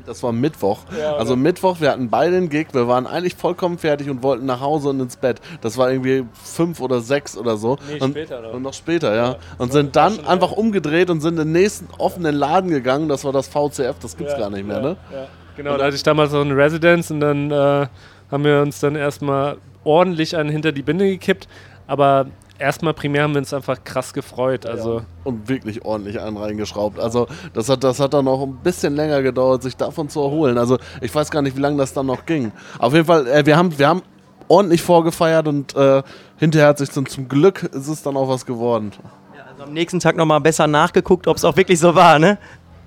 Das 0.06 0.22
war 0.22 0.32
Mittwoch. 0.32 0.80
Ja, 1.00 1.16
also 1.16 1.36
Mittwoch, 1.36 1.80
wir 1.80 1.90
hatten 1.90 2.10
beide 2.10 2.36
einen 2.38 2.50
Gig, 2.50 2.68
wir 2.74 2.88
waren 2.88 3.08
eigentlich 3.08 3.36
vollkommen 3.36 3.78
fertig 3.78 4.10
und 4.10 4.22
wollten 4.22 4.46
nach 4.46 4.60
Hause 4.60 4.90
und 4.90 5.00
ins 5.00 5.16
Bett. 5.16 5.40
Das 5.62 5.78
war 5.78 5.92
irgendwie 5.92 6.26
fünf 6.44 6.82
oder 6.82 7.00
sechs 7.00 7.38
oder 7.38 7.58
so. 7.58 7.78
Nee, 7.88 8.02
und, 8.02 8.12
später. 8.12 8.54
Und 8.54 8.64
noch 8.64 8.74
später, 8.74 9.16
ja. 9.16 9.32
ja. 9.32 9.38
Und 9.58 9.72
sind 9.72 9.96
dann 9.96 10.26
einfach 10.26 10.52
umgedreht 10.52 11.10
und 11.10 11.22
sind 11.22 11.40
in 11.40 11.46
den 11.46 11.52
nächsten 11.54 11.88
offenen 11.98 12.36
Laden 12.36 12.70
gegangen. 12.70 13.08
Das 13.08 13.24
war 13.24 13.32
das 13.32 13.48
VCF, 13.48 13.96
das 14.02 14.18
gibt's 14.18 14.34
ja, 14.34 14.40
gar 14.40 14.50
nicht 14.50 14.68
mehr, 14.68 14.82
ne? 14.82 14.98
Ja. 15.12 15.28
Genau, 15.56 15.78
da 15.78 15.86
hatte 15.86 15.96
ich 15.96 16.04
damals 16.04 16.32
noch 16.32 16.42
eine 16.42 16.56
Residenz 16.56 17.12
und 17.12 17.20
dann 17.20 17.52
äh, 17.52 17.88
haben 18.32 18.44
wir 18.44 18.62
uns 18.62 18.80
dann 18.80 18.96
erstmal 18.96 19.58
ordentlich 19.84 20.36
einen 20.36 20.50
hinter 20.50 20.72
die 20.72 20.82
Binde 20.82 21.06
gekippt. 21.06 21.48
Aber 21.86 22.28
erstmal 22.60 22.94
primär 22.94 23.24
haben 23.24 23.34
wir 23.34 23.40
uns 23.40 23.54
einfach 23.54 23.84
krass 23.84 24.14
gefreut. 24.14 24.66
Also. 24.66 25.00
Ja, 25.00 25.06
und 25.24 25.50
wirklich 25.50 25.84
ordentlich 25.86 26.20
einen 26.20 26.38
reingeschraubt. 26.38 27.00
Also 27.00 27.28
das 27.54 27.70
hat, 27.70 27.84
das 27.84 28.00
hat 28.00 28.14
dann 28.14 28.26
noch 28.26 28.42
ein 28.42 28.58
bisschen 28.64 28.96
länger 28.96 29.22
gedauert, 29.22 29.64
sich 29.64 29.76
davon 29.76 30.10
zu 30.10 30.22
erholen. 30.22 30.58
Also 30.58 30.78
ich 31.02 31.14
weiß 31.14 31.30
gar 31.30 31.42
nicht, 31.42 31.56
wie 31.56 31.62
lange 31.62 31.78
das 31.78 31.94
dann 31.94 32.06
noch 32.06 32.26
ging. 32.26 32.52
Auf 32.80 32.94
jeden 32.94 33.06
Fall, 33.06 33.28
äh, 33.28 33.46
wir, 33.46 33.58
haben, 33.58 33.78
wir 33.78 33.88
haben 33.88 34.02
ordentlich 34.48 34.82
vorgefeiert 34.82 35.48
und 35.48 35.76
äh, 35.76 36.04
hinterher 36.38 36.70
hat 36.70 36.78
sich 36.78 36.90
dann 36.90 37.06
zum 37.06 37.28
Glück 37.28 37.64
ist 37.64 37.88
es 37.88 38.02
dann 38.04 38.18
auch 38.18 38.30
was 38.30 38.46
geworden. 38.46 38.92
Ja, 39.36 39.44
also 39.52 39.64
am 39.64 39.74
nächsten 39.74 40.00
Tag 40.00 40.16
nochmal 40.16 40.42
besser 40.42 40.68
nachgeguckt, 40.68 41.28
ob 41.28 41.38
es 41.38 41.46
auch 41.46 41.56
wirklich 41.58 41.80
so 41.80 41.96
war, 41.96 42.20
ne? 42.20 42.38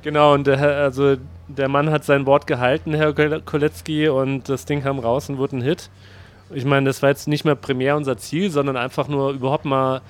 Genau, 0.03 0.35
und 0.35 0.47
der, 0.47 0.61
also 0.61 1.17
der 1.49 1.69
Mann 1.69 1.91
hat 1.91 2.05
sein 2.05 2.27
Wort 2.27 2.47
gehalten, 2.47 2.95
Herr 2.95 3.13
Kolecki, 3.13 4.09
und 4.09 4.49
das 4.49 4.65
Ding 4.65 4.83
kam 4.83 4.99
raus 4.99 5.29
und 5.29 5.39
wurde 5.39 5.57
ein 5.57 5.63
Hit. 5.63 5.91
Ich 6.53 6.65
meine, 6.65 6.87
das 6.87 7.03
war 7.03 7.09
jetzt 7.09 7.29
nicht 7.29 7.45
mehr 7.45 7.55
primär 7.55 7.97
unser 7.97 8.17
Ziel, 8.19 8.51
sondern 8.51 8.77
einfach 8.77 9.09
nur 9.09 9.31
überhaupt 9.33 9.65
mal 9.65 10.01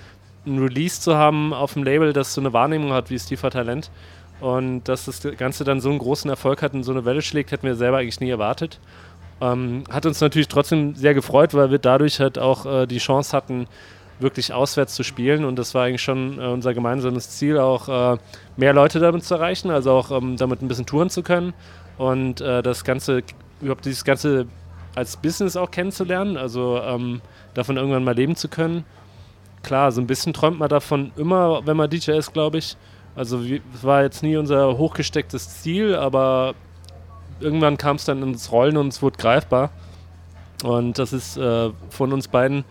ein 0.46 0.58
Release 0.58 1.00
zu 1.00 1.16
haben 1.16 1.52
auf 1.52 1.72
dem 1.72 1.82
Label, 1.82 2.12
das 2.12 2.34
so 2.34 2.40
eine 2.40 2.52
Wahrnehmung 2.52 2.92
hat 2.92 3.10
wie 3.10 3.18
Steve 3.18 3.50
Talent. 3.50 3.90
Und 4.40 4.84
dass 4.84 5.06
das 5.06 5.22
Ganze 5.38 5.64
dann 5.64 5.80
so 5.80 5.88
einen 5.88 5.98
großen 5.98 6.28
Erfolg 6.28 6.62
hat 6.62 6.74
und 6.74 6.84
so 6.84 6.92
eine 6.92 7.04
Welle 7.04 7.22
schlägt, 7.22 7.52
hätten 7.52 7.66
wir 7.66 7.74
selber 7.74 7.98
eigentlich 7.98 8.20
nie 8.20 8.30
erwartet. 8.30 8.78
Ähm, 9.40 9.84
hat 9.90 10.06
uns 10.06 10.20
natürlich 10.20 10.48
trotzdem 10.48 10.94
sehr 10.94 11.14
gefreut, 11.14 11.54
weil 11.54 11.70
wir 11.70 11.78
dadurch 11.78 12.20
halt 12.20 12.38
auch 12.38 12.66
äh, 12.66 12.86
die 12.86 12.98
Chance 12.98 13.36
hatten, 13.36 13.66
wirklich 14.18 14.52
auswärts 14.52 14.94
zu 14.94 15.02
spielen. 15.02 15.44
Und 15.44 15.56
das 15.56 15.74
war 15.74 15.84
eigentlich 15.84 16.02
schon 16.02 16.38
äh, 16.38 16.46
unser 16.46 16.74
gemeinsames 16.74 17.30
Ziel, 17.30 17.58
auch 17.58 18.14
äh, 18.14 18.18
mehr 18.56 18.72
Leute 18.72 18.98
damit 18.98 19.24
zu 19.24 19.34
erreichen, 19.34 19.70
also 19.70 19.92
auch 19.92 20.10
ähm, 20.10 20.36
damit 20.36 20.62
ein 20.62 20.68
bisschen 20.68 20.86
touren 20.86 21.10
zu 21.10 21.22
können 21.22 21.52
und 21.98 22.40
äh, 22.40 22.62
das 22.62 22.84
Ganze, 22.84 23.22
überhaupt 23.60 23.84
dieses 23.84 24.04
Ganze 24.04 24.46
als 24.94 25.16
Business 25.16 25.56
auch 25.56 25.70
kennenzulernen, 25.70 26.36
also 26.36 26.80
ähm, 26.82 27.20
davon 27.54 27.76
irgendwann 27.76 28.04
mal 28.04 28.14
leben 28.14 28.36
zu 28.36 28.48
können. 28.48 28.84
Klar, 29.62 29.92
so 29.92 30.00
ein 30.00 30.06
bisschen 30.06 30.32
träumt 30.32 30.58
man 30.58 30.68
davon 30.68 31.12
immer, 31.16 31.66
wenn 31.66 31.76
man 31.76 31.90
DJ 31.90 32.12
ist, 32.12 32.32
glaube 32.32 32.58
ich. 32.58 32.76
Also 33.14 33.40
es 33.40 33.82
war 33.82 34.02
jetzt 34.02 34.22
nie 34.22 34.36
unser 34.36 34.76
hochgestecktes 34.76 35.62
Ziel, 35.62 35.94
aber 35.94 36.54
irgendwann 37.40 37.76
kam 37.76 37.96
es 37.96 38.04
dann 38.04 38.22
ins 38.22 38.52
Rollen 38.52 38.76
und 38.76 38.88
es 38.88 39.02
wurde 39.02 39.16
greifbar. 39.18 39.70
Und 40.62 40.98
das 40.98 41.12
ist 41.12 41.36
äh, 41.36 41.70
von 41.90 42.12
uns 42.12 42.28
beiden 42.28 42.64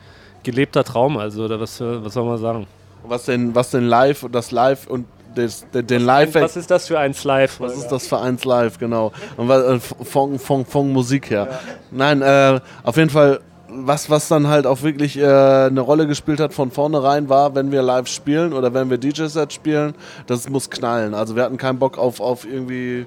gelebter 0.45 0.83
Traum, 0.83 1.17
also 1.17 1.43
oder 1.43 1.59
was, 1.59 1.81
was 1.81 2.13
soll 2.13 2.25
man 2.25 2.37
sagen? 2.37 2.67
Was 3.03 3.25
denn, 3.25 3.53
was 3.53 3.71
denn 3.71 3.85
live 3.85 4.23
und 4.23 4.33
das 4.33 4.51
Live 4.51 4.87
und 4.87 5.05
des, 5.35 5.65
den, 5.73 5.85
den 5.85 6.01
Live. 6.05 6.35
Was 6.35 6.55
ist 6.55 6.71
das 6.71 6.87
für 6.87 6.97
eins 6.97 7.23
Live? 7.23 7.59
Was 7.59 7.75
ist 7.75 7.89
das 7.89 8.07
für 8.07 8.19
eins 8.19 8.45
Live, 8.45 8.79
genau. 8.79 9.11
Und 9.37 9.49
äh, 9.49 9.79
von, 9.79 10.39
von, 10.39 10.65
von 10.65 10.93
Musik 10.93 11.29
her. 11.29 11.47
Ja. 11.51 11.59
Nein, 11.91 12.21
äh, 12.21 12.59
auf 12.83 12.97
jeden 12.97 13.09
Fall, 13.09 13.41
was, 13.67 14.09
was 14.09 14.27
dann 14.27 14.47
halt 14.47 14.65
auch 14.65 14.81
wirklich 14.81 15.17
äh, 15.17 15.25
eine 15.25 15.81
Rolle 15.81 16.07
gespielt 16.07 16.39
hat 16.39 16.53
von 16.53 16.71
vornherein 16.71 17.29
war, 17.29 17.53
wenn 17.55 17.71
wir 17.71 17.81
live 17.81 18.07
spielen 18.07 18.53
oder 18.53 18.73
wenn 18.73 18.89
wir 18.89 18.97
DJ-Sets 18.97 19.53
spielen, 19.53 19.93
das 20.27 20.49
muss 20.49 20.69
knallen. 20.69 21.13
Also 21.13 21.35
wir 21.35 21.43
hatten 21.43 21.57
keinen 21.57 21.79
Bock 21.79 21.97
auf, 21.97 22.21
auf 22.21 22.45
irgendwie 22.45 23.05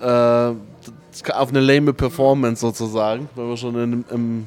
äh, 0.00 0.52
auf 1.32 1.48
eine 1.50 1.60
lame 1.60 1.92
Performance 1.92 2.60
sozusagen, 2.60 3.28
weil 3.34 3.48
wir 3.48 3.56
schon 3.56 3.74
in, 3.74 4.04
im 4.10 4.46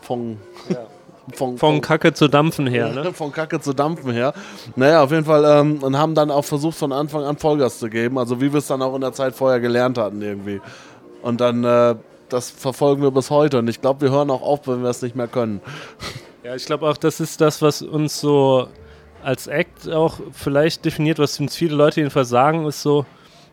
von 0.00 0.38
ja. 0.68 0.86
Von, 1.32 1.56
von, 1.56 1.80
Kacke 1.80 2.12
zu 2.12 2.28
Dampfen 2.28 2.66
her, 2.66 2.90
ne? 2.90 3.12
Von 3.14 3.32
Kacke 3.32 3.58
zu 3.58 3.72
Dampfen 3.72 4.12
her. 4.12 4.34
Naja, 4.76 5.02
auf 5.02 5.10
jeden 5.10 5.24
Fall. 5.24 5.44
Ähm, 5.44 5.82
und 5.82 5.96
haben 5.96 6.14
dann 6.14 6.30
auch 6.30 6.44
versucht, 6.44 6.76
von 6.76 6.92
Anfang 6.92 7.24
an 7.24 7.38
Vollgas 7.38 7.78
zu 7.78 7.88
geben. 7.88 8.18
Also 8.18 8.40
wie 8.40 8.52
wir 8.52 8.58
es 8.58 8.66
dann 8.66 8.82
auch 8.82 8.94
in 8.94 9.00
der 9.00 9.12
Zeit 9.12 9.34
vorher 9.34 9.58
gelernt 9.58 9.96
hatten 9.96 10.20
irgendwie. 10.20 10.60
Und 11.22 11.40
dann, 11.40 11.64
äh, 11.64 11.94
das 12.28 12.50
verfolgen 12.50 13.02
wir 13.02 13.10
bis 13.10 13.30
heute. 13.30 13.58
Und 13.58 13.68
ich 13.68 13.80
glaube, 13.80 14.02
wir 14.02 14.10
hören 14.10 14.30
auch 14.30 14.42
auf, 14.42 14.68
wenn 14.68 14.82
wir 14.82 14.90
es 14.90 15.02
nicht 15.02 15.16
mehr 15.16 15.28
können. 15.28 15.60
Ja, 16.44 16.54
ich 16.54 16.66
glaube 16.66 16.86
auch, 16.86 16.98
das 16.98 17.20
ist 17.20 17.40
das, 17.40 17.62
was 17.62 17.80
uns 17.80 18.20
so 18.20 18.68
als 19.22 19.46
Act 19.46 19.90
auch 19.90 20.20
vielleicht 20.30 20.84
definiert, 20.84 21.18
was 21.18 21.40
uns 21.40 21.56
viele 21.56 21.74
Leute 21.74 22.00
jedenfalls 22.00 22.28
sagen, 22.28 22.66
ist 22.66 22.82
so, 22.82 23.06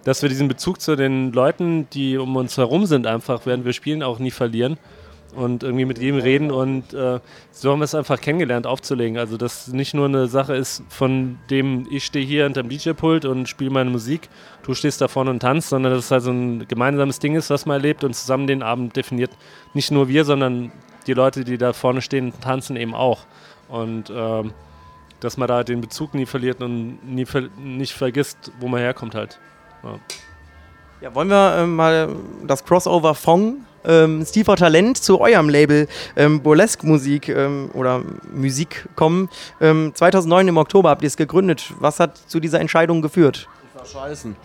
dass 0.04 0.22
wir 0.22 0.28
diesen 0.28 0.50
Bezug 0.50 0.82
zu 0.82 0.98
den 0.98 1.32
Leuten, 1.32 1.88
die 1.92 2.18
um 2.18 2.36
uns 2.36 2.58
herum 2.58 2.86
sind, 2.86 3.08
einfach, 3.08 3.46
während 3.46 3.64
wir 3.64 3.72
spielen, 3.72 4.04
auch 4.04 4.20
nie 4.20 4.30
verlieren 4.30 4.78
und 5.36 5.64
irgendwie 5.64 5.86
mit 5.86 5.98
jedem 5.98 6.20
reden 6.20 6.52
und 6.52 6.94
äh, 6.94 7.20
so 7.52 7.72
haben 7.72 7.80
wir 7.80 7.86
es 7.86 7.96
einfach 7.96 8.20
kennengelernt 8.20 8.68
aufzulegen. 8.68 9.18
Also 9.18 9.38
dass 9.38 9.68
nicht 9.70 9.94
nur 9.94 10.06
eine 10.06 10.28
Sache 10.28 10.56
ist, 10.56 10.84
von 10.90 11.40
dem 11.50 11.88
ich 11.90 12.06
stehe 12.06 12.26
hier 12.26 12.44
hinterm 12.44 12.70
DJ-Pult 12.70 13.26
und 13.26 13.48
spiele 13.48 13.70
meine 13.70 13.90
Musik, 13.90 14.30
du 14.64 14.74
stehst 14.74 15.02
da 15.02 15.08
vorne 15.08 15.32
und 15.32 15.40
tanzt, 15.40 15.70
sondern 15.70 15.94
dass 15.94 16.06
es 16.06 16.12
halt 16.12 16.24
so 16.24 16.32
ein 16.32 16.68
gemeinsames 16.68 17.20
Ding 17.20 17.36
ist, 17.36 17.50
was 17.50 17.66
man 17.66 17.76
erlebt 17.76 18.04
und 18.04 18.14
zusammen 18.14 18.48
den 18.48 18.64
Abend 18.64 18.96
definiert. 18.96 19.32
Nicht 19.74 19.92
nur 19.92 20.08
wir, 20.08 20.26
sondern 20.26 20.72
die 21.08 21.14
Leute, 21.14 21.44
die 21.44 21.58
da 21.58 21.74
vorne 21.74 22.02
stehen, 22.02 22.34
tanzen 22.42 22.76
eben 22.76 22.94
auch. 22.94 23.26
Und 23.70 24.10
äh, 24.10 24.44
dass 25.22 25.38
man 25.38 25.48
da 25.48 25.64
den 25.64 25.82
Bezug 25.82 26.14
nie 26.14 26.26
verliert 26.26 26.62
und 26.62 27.00
nie 27.06 27.26
ver 27.26 27.44
nicht 27.58 27.94
vergisst, 27.94 28.52
wo 28.60 28.68
man 28.68 28.82
herkommt 28.82 29.16
halt. 29.16 29.40
Ja. 29.84 30.00
Ja, 31.02 31.16
wollen 31.16 31.30
wir 31.30 31.56
äh, 31.58 31.66
mal 31.66 32.16
das 32.46 32.64
Crossover 32.64 33.16
von 33.16 33.66
ähm, 33.86 34.26
Steve 34.26 34.56
Talent 34.56 34.98
zu 34.98 35.20
eurem 35.20 35.50
Label 35.50 35.88
ähm, 36.16 36.42
Burlesque 36.42 36.86
Musik 36.86 37.30
ähm, 37.30 37.70
oder 37.74 38.02
Musik 38.34 38.88
kommen? 38.96 39.30
2009 39.60 40.42
ähm, 40.42 40.50
im 40.50 40.58
Oktober 40.58 40.90
habt 40.90 41.04
ihr 41.04 41.08
es 41.08 41.18
gegründet. 41.18 41.74
Was 41.80 42.00
hat 42.00 42.18
zu 42.18 42.40
dieser 42.40 42.60
Entscheidung 42.60 43.02
geführt? 43.02 43.48
Ich 43.74 43.96
war 43.96 44.04
scheißen. 44.04 44.36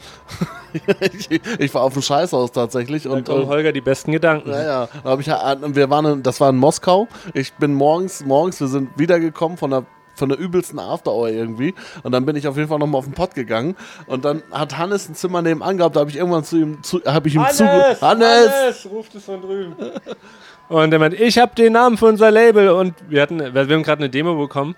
ich, 1.01 1.31
ich, 1.59 1.75
war 1.75 1.83
auf 1.83 1.93
dem 1.93 2.03
Scheißhaus 2.03 2.53
tatsächlich. 2.53 3.05
Da 3.05 3.11
und 3.11 3.27
kommen 3.27 3.47
Holger 3.47 3.73
die 3.73 3.81
besten 3.81 4.13
Gedanken. 4.13 4.51
Ja, 4.51 4.89
ja. 5.05 5.19
Ich, 5.19 5.27
wir 5.27 5.91
waren, 5.91 6.23
das 6.23 6.41
war 6.41 6.51
in 6.51 6.57
Moskau. 6.57 7.09
Ich 7.35 7.53
bin 7.55 7.75
morgens, 7.75 8.25
morgens, 8.25 8.61
wir 8.61 8.69
sind 8.69 8.91
wiedergekommen 8.97 9.59
von 9.59 9.71
der 9.71 9.85
von 10.17 10.29
der 10.29 10.39
übelsten 10.39 10.79
Afterhour 10.79 11.29
irgendwie. 11.29 11.75
Und 12.03 12.13
dann 12.13 12.27
bin 12.27 12.37
ich 12.37 12.49
auf 12.49 12.57
jeden 12.57 12.69
Fall 12.69 12.79
nochmal 12.79 12.99
auf 12.99 13.05
den 13.05 13.15
Pott 13.15 13.35
gegangen. 13.35 13.77
Und 14.07 14.25
dann 14.25 14.43
hat 14.51 14.77
Hannes 14.77 15.09
ein 15.09 15.15
Zimmer 15.15 15.43
nebenan 15.43 15.77
gehabt. 15.77 15.97
Da 15.97 16.01
habe 16.01 16.11
ich 16.11 16.17
irgendwann 16.17 16.45
zu 16.45 16.57
ihm, 16.57 16.83
zu, 16.83 17.01
habe 17.05 17.29
ich 17.29 17.35
ihm 17.35 17.45
Hannes, 17.45 17.61
Hannes! 17.61 18.03
Hannes! 18.03 18.89
ruft 18.91 19.15
es 19.15 19.25
von 19.25 19.41
drüben. 19.41 19.75
und 20.69 20.93
er 20.93 20.99
meint, 20.99 21.15
ich 21.15 21.39
habe 21.39 21.55
den 21.55 21.75
Namen 21.75 21.97
für 21.97 22.07
unser 22.07 22.31
Label. 22.31 22.71
Und 22.71 22.95
wir 23.09 23.23
hatten, 23.23 23.39
wir 23.39 23.61
haben 23.61 23.83
gerade 23.83 24.01
eine 24.01 24.11
Demo 24.11 24.37
bekommen. 24.37 24.75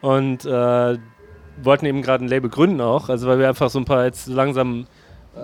Und 0.00 0.44
äh, 0.44 0.98
wollten 1.62 1.86
eben 1.86 2.02
gerade 2.02 2.24
ein 2.24 2.28
Label 2.28 2.50
gründen 2.50 2.80
auch. 2.80 3.08
Also 3.08 3.26
weil 3.26 3.38
wir 3.38 3.48
einfach 3.48 3.70
so 3.70 3.78
ein 3.78 3.84
paar 3.84 4.04
jetzt 4.04 4.26
langsam 4.26 4.86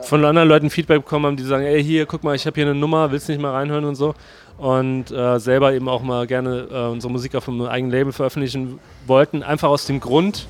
von 0.03 0.25
anderen 0.25 0.49
Leuten 0.49 0.71
Feedback 0.71 1.05
bekommen 1.05 1.27
haben, 1.27 1.37
die 1.37 1.43
sagen, 1.43 1.65
ey, 1.65 1.83
hier, 1.83 2.07
guck 2.07 2.23
mal, 2.23 2.37
ich 2.37 2.47
habe 2.47 2.55
hier 2.55 2.65
eine 2.65 2.79
Nummer, 2.79 3.11
willst 3.11 3.29
du 3.29 3.33
nicht 3.33 3.43
mal 3.43 3.53
reinhören 3.53 3.85
und 3.85 3.97
so 3.97 4.15
und 4.61 5.11
äh, 5.11 5.40
selber 5.40 5.73
eben 5.73 5.88
auch 5.88 6.02
mal 6.02 6.26
gerne 6.26 6.69
äh, 6.71 6.87
unsere 6.88 7.11
Musik 7.11 7.35
auf 7.35 7.49
einem 7.49 7.62
eigenen 7.62 7.90
Label 7.90 8.12
veröffentlichen 8.12 8.79
wollten. 9.07 9.43
Einfach 9.43 9.71
aus 9.71 9.87
dem 9.87 10.00
Grund, 10.00 10.47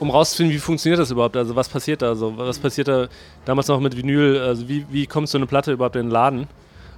um 0.00 0.10
rauszufinden, 0.10 0.52
wie 0.52 0.58
funktioniert 0.58 0.98
das 0.98 1.12
überhaupt? 1.12 1.36
Also 1.36 1.54
was 1.54 1.68
passiert 1.68 2.02
da? 2.02 2.08
Also, 2.08 2.36
was 2.36 2.58
passiert 2.58 2.88
da 2.88 3.06
damals 3.44 3.68
noch 3.68 3.78
mit 3.78 3.96
Vinyl? 3.96 4.40
Also 4.40 4.68
wie, 4.68 4.84
wie 4.90 5.06
kommt 5.06 5.28
so 5.28 5.38
eine 5.38 5.46
Platte 5.46 5.70
überhaupt 5.70 5.94
in 5.94 6.06
den 6.06 6.10
Laden? 6.10 6.48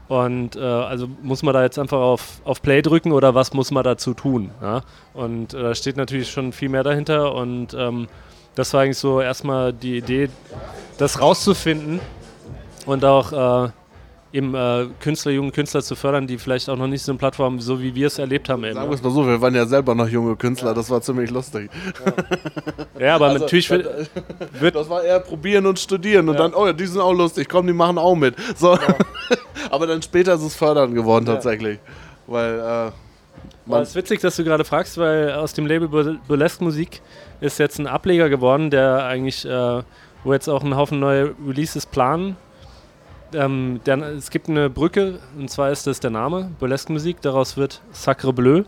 Und 0.08 0.56
äh, 0.56 0.60
also 0.60 1.06
muss 1.22 1.42
man 1.42 1.52
da 1.52 1.62
jetzt 1.62 1.78
einfach 1.78 1.98
auf, 1.98 2.40
auf 2.44 2.62
Play 2.62 2.80
drücken 2.80 3.12
oder 3.12 3.34
was 3.34 3.52
muss 3.52 3.70
man 3.70 3.84
dazu 3.84 4.14
tun? 4.14 4.52
Ja? 4.62 4.80
Und 5.12 5.52
äh, 5.52 5.62
da 5.62 5.74
steht 5.74 5.98
natürlich 5.98 6.30
schon 6.30 6.52
viel 6.52 6.70
mehr 6.70 6.82
dahinter 6.82 7.34
und 7.34 7.74
ähm, 7.74 8.08
das 8.54 8.72
war 8.72 8.82
eigentlich 8.82 8.96
so 8.96 9.20
erstmal 9.20 9.74
die 9.74 9.98
Idee, 9.98 10.30
das 10.96 11.20
rauszufinden 11.20 12.00
und 12.86 13.04
auch 13.04 13.66
äh, 13.66 13.70
eben 14.36 14.54
äh, 14.54 14.86
Künstler, 15.00 15.32
junge 15.32 15.50
Künstler 15.50 15.82
zu 15.82 15.96
fördern, 15.96 16.26
die 16.26 16.36
vielleicht 16.36 16.68
auch 16.68 16.76
noch 16.76 16.86
nicht 16.86 17.02
so 17.02 17.12
eine 17.12 17.18
Plattform, 17.18 17.58
so 17.58 17.80
wie 17.80 17.94
wir 17.94 18.08
es 18.08 18.18
erlebt 18.18 18.48
haben. 18.48 18.64
Eben, 18.64 18.74
Sagen 18.74 18.90
wir 18.90 18.94
es 18.94 19.02
mal 19.02 19.10
so, 19.10 19.26
wir 19.26 19.40
waren 19.40 19.54
ja 19.54 19.64
selber 19.64 19.94
noch 19.94 20.08
junge 20.08 20.36
Künstler, 20.36 20.68
ja. 20.68 20.74
das 20.74 20.90
war 20.90 21.00
ziemlich 21.00 21.30
lustig. 21.30 21.70
Ja, 22.98 23.00
ja 23.06 23.14
aber 23.14 23.28
also, 23.28 23.44
natürlich 23.44 23.70
wird, 23.70 24.10
wird, 24.60 24.74
Das 24.74 24.90
war 24.90 25.02
eher 25.02 25.20
probieren 25.20 25.66
und 25.66 25.78
studieren 25.78 26.28
und 26.28 26.34
ja. 26.34 26.42
dann, 26.42 26.54
oh 26.54 26.66
ja, 26.66 26.72
die 26.72 26.86
sind 26.86 27.00
auch 27.00 27.14
lustig, 27.14 27.48
komm, 27.48 27.66
die 27.66 27.72
machen 27.72 27.96
auch 27.96 28.14
mit. 28.14 28.34
So. 28.56 28.78
aber 29.70 29.86
dann 29.86 30.02
später 30.02 30.34
ist 30.34 30.42
es 30.42 30.54
fördern 30.54 30.94
geworden 30.94 31.24
tatsächlich. 31.24 31.78
Weil, 32.26 32.58
äh, 32.58 32.90
man 33.64 33.82
es 33.82 33.90
ist 33.90 33.94
witzig, 33.96 34.20
dass 34.20 34.36
du 34.36 34.44
gerade 34.44 34.64
fragst, 34.64 34.98
weil 34.98 35.32
aus 35.32 35.54
dem 35.54 35.66
Label 35.66 35.88
Burlesque 35.88 36.62
Musik 36.62 37.00
ist 37.40 37.58
jetzt 37.58 37.78
ein 37.78 37.86
Ableger 37.86 38.28
geworden, 38.28 38.70
der 38.70 39.06
eigentlich, 39.06 39.46
äh, 39.46 39.82
wo 40.24 40.32
jetzt 40.32 40.48
auch 40.48 40.62
ein 40.62 40.76
Haufen 40.76 41.00
neue 41.00 41.34
Releases 41.46 41.86
planen 41.86 42.36
ähm, 43.36 43.80
der, 43.86 43.98
es 44.14 44.30
gibt 44.30 44.48
eine 44.48 44.70
Brücke, 44.70 45.18
und 45.38 45.50
zwar 45.50 45.70
ist 45.70 45.86
das 45.86 46.00
der 46.00 46.10
Name, 46.10 46.50
Burlesque 46.58 46.92
Musik, 46.92 47.20
daraus 47.20 47.56
wird 47.56 47.82
Sacre 47.92 48.32
Bleu, 48.32 48.64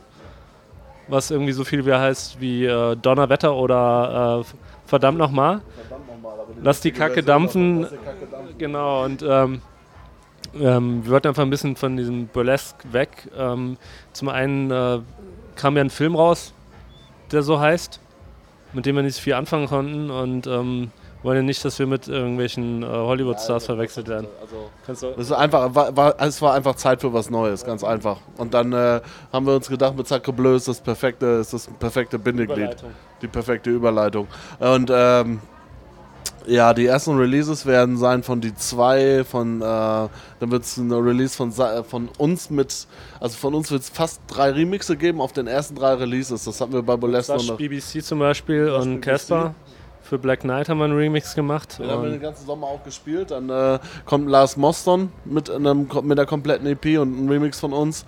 was 1.09 1.31
irgendwie 1.31 1.53
so 1.53 1.65
viel 1.65 1.85
wie 1.87 1.93
heißt 1.93 2.41
wie 2.41 2.65
äh, 2.67 2.97
Donnerwetter 2.97 3.55
oder 3.55 4.45
äh, 4.45 4.89
verdammt 4.89 5.19
nochmal. 5.19 5.63
Lass 6.63 6.81
die 6.81 6.93
Kacke 6.93 7.23
dampfen. 7.23 7.87
Genau, 8.59 9.05
und 9.05 9.23
ähm, 9.23 9.63
ähm, 10.55 11.05
wir 11.05 11.13
wollten 11.13 11.29
einfach 11.29 11.43
ein 11.43 11.51
bisschen 11.51 11.77
von 11.77 11.97
diesem 11.97 12.27
Burlesque 12.27 12.93
weg. 12.93 13.31
Ähm, 13.37 13.77
zum 14.13 14.29
einen 14.29 14.71
äh, 14.71 15.01
kam 15.57 15.77
ja 15.77 15.83
ein 15.83 15.91
Film 15.91 16.15
raus, 16.15 16.53
der 17.33 17.43
so 17.43 17.61
heißt, 17.61 18.01
mit 18.73 18.87
dem 18.87 18.97
wir 18.97 19.03
nicht 19.03 19.17
so 19.17 19.23
viel 19.23 19.35
anfangen 19.35 19.67
konnten 19.67 20.11
und 20.11 20.47
ähm, 20.47 20.91
wollen 21.23 21.37
ja 21.37 21.43
nicht, 21.43 21.65
dass 21.65 21.79
wir 21.79 21.87
mit 21.87 22.09
irgendwelchen 22.09 22.83
äh, 22.83 22.87
Hollywood-Stars 22.87 23.65
ja, 23.65 23.75
verwechselt 23.75 24.09
werden. 24.09 24.29
Also, 24.87 25.15
es, 25.19 25.33
einfach, 25.33 25.75
war, 25.75 25.97
war, 25.97 26.15
es 26.21 26.41
war 26.41 26.55
einfach 26.55 26.77
Zeit 26.77 27.01
für 27.01 27.13
was 27.13 27.31
Neues, 27.31 27.65
ganz 27.65 27.83
einfach. 27.83 28.19
Und 28.37 28.55
dann 28.55 28.73
äh, 28.73 29.01
haben 29.33 29.47
wir 29.47 29.55
uns 29.55 29.69
gedacht, 29.69 29.97
mit 29.97 30.07
Sacre 30.07 30.33
Bleu 30.33 30.55
ist 30.55 30.69
das 30.69 30.81
perfekte, 30.81 31.27
ist 31.27 31.53
das 31.53 31.69
perfekte 31.79 32.19
Bindeglied. 32.19 32.77
Die 33.21 33.29
perfekte 33.29 33.71
Überleitung. 33.71 34.29
Und 34.61 34.91
ähm, 34.95 35.41
ja, 36.49 36.73
die 36.73 36.87
ersten 36.87 37.17
Releases 37.17 37.67
werden 37.67 37.99
sein 37.99 38.23
von 38.23 38.41
die 38.41 38.55
zwei, 38.55 39.25
von 39.25 39.61
äh, 39.61 39.65
dann 39.65 40.11
wird 40.41 40.63
es 40.63 40.79
eine 40.79 40.97
Release 40.97 41.37
von, 41.37 41.53
von 41.53 42.09
uns 42.17 42.49
mit, 42.49 42.87
also 43.21 43.37
von 43.37 43.55
uns 43.55 43.71
wird 43.71 43.83
es 43.83 43.91
fast 43.91 44.21
drei 44.29 44.51
Remixe 44.51 44.97
geben 44.97 45.21
auf 45.21 45.33
den 45.33 45.47
ersten 45.47 45.75
drei 45.75 45.95
Releases. 45.95 46.45
Das 46.45 46.61
hatten 46.61 46.73
wir 46.73 46.83
bei 46.83 46.97
Bolesno 46.97 47.37
noch. 47.37 47.57
BBC 47.59 48.03
zum 48.03 48.21
Beispiel 48.21 48.71
und 48.71 49.01
Casper. 49.01 49.55
Für 50.09 50.19
Black 50.19 50.41
Knight 50.41 50.71
haben 50.71 50.79
wir 50.79 50.85
einen 50.85 50.97
Remix 50.97 51.35
gemacht. 51.35 51.79
Den 51.79 51.91
haben 51.91 52.03
wir 52.03 52.11
den 52.11 52.23
ganzen 52.23 52.47
Sommer 52.47 52.67
auch 52.67 52.83
gespielt. 52.83 53.31
Dann 53.31 53.51
äh, 53.51 53.79
kommt 54.07 54.27
Lars 54.27 54.57
Moston 54.57 55.13
mit, 55.27 55.51
einem, 55.51 55.87
mit 56.03 56.17
der 56.17 56.25
kompletten 56.25 56.67
EP 56.67 56.99
und 56.99 57.27
ein 57.27 57.29
Remix 57.29 57.61
von 57.61 57.75
uns. 57.75 58.07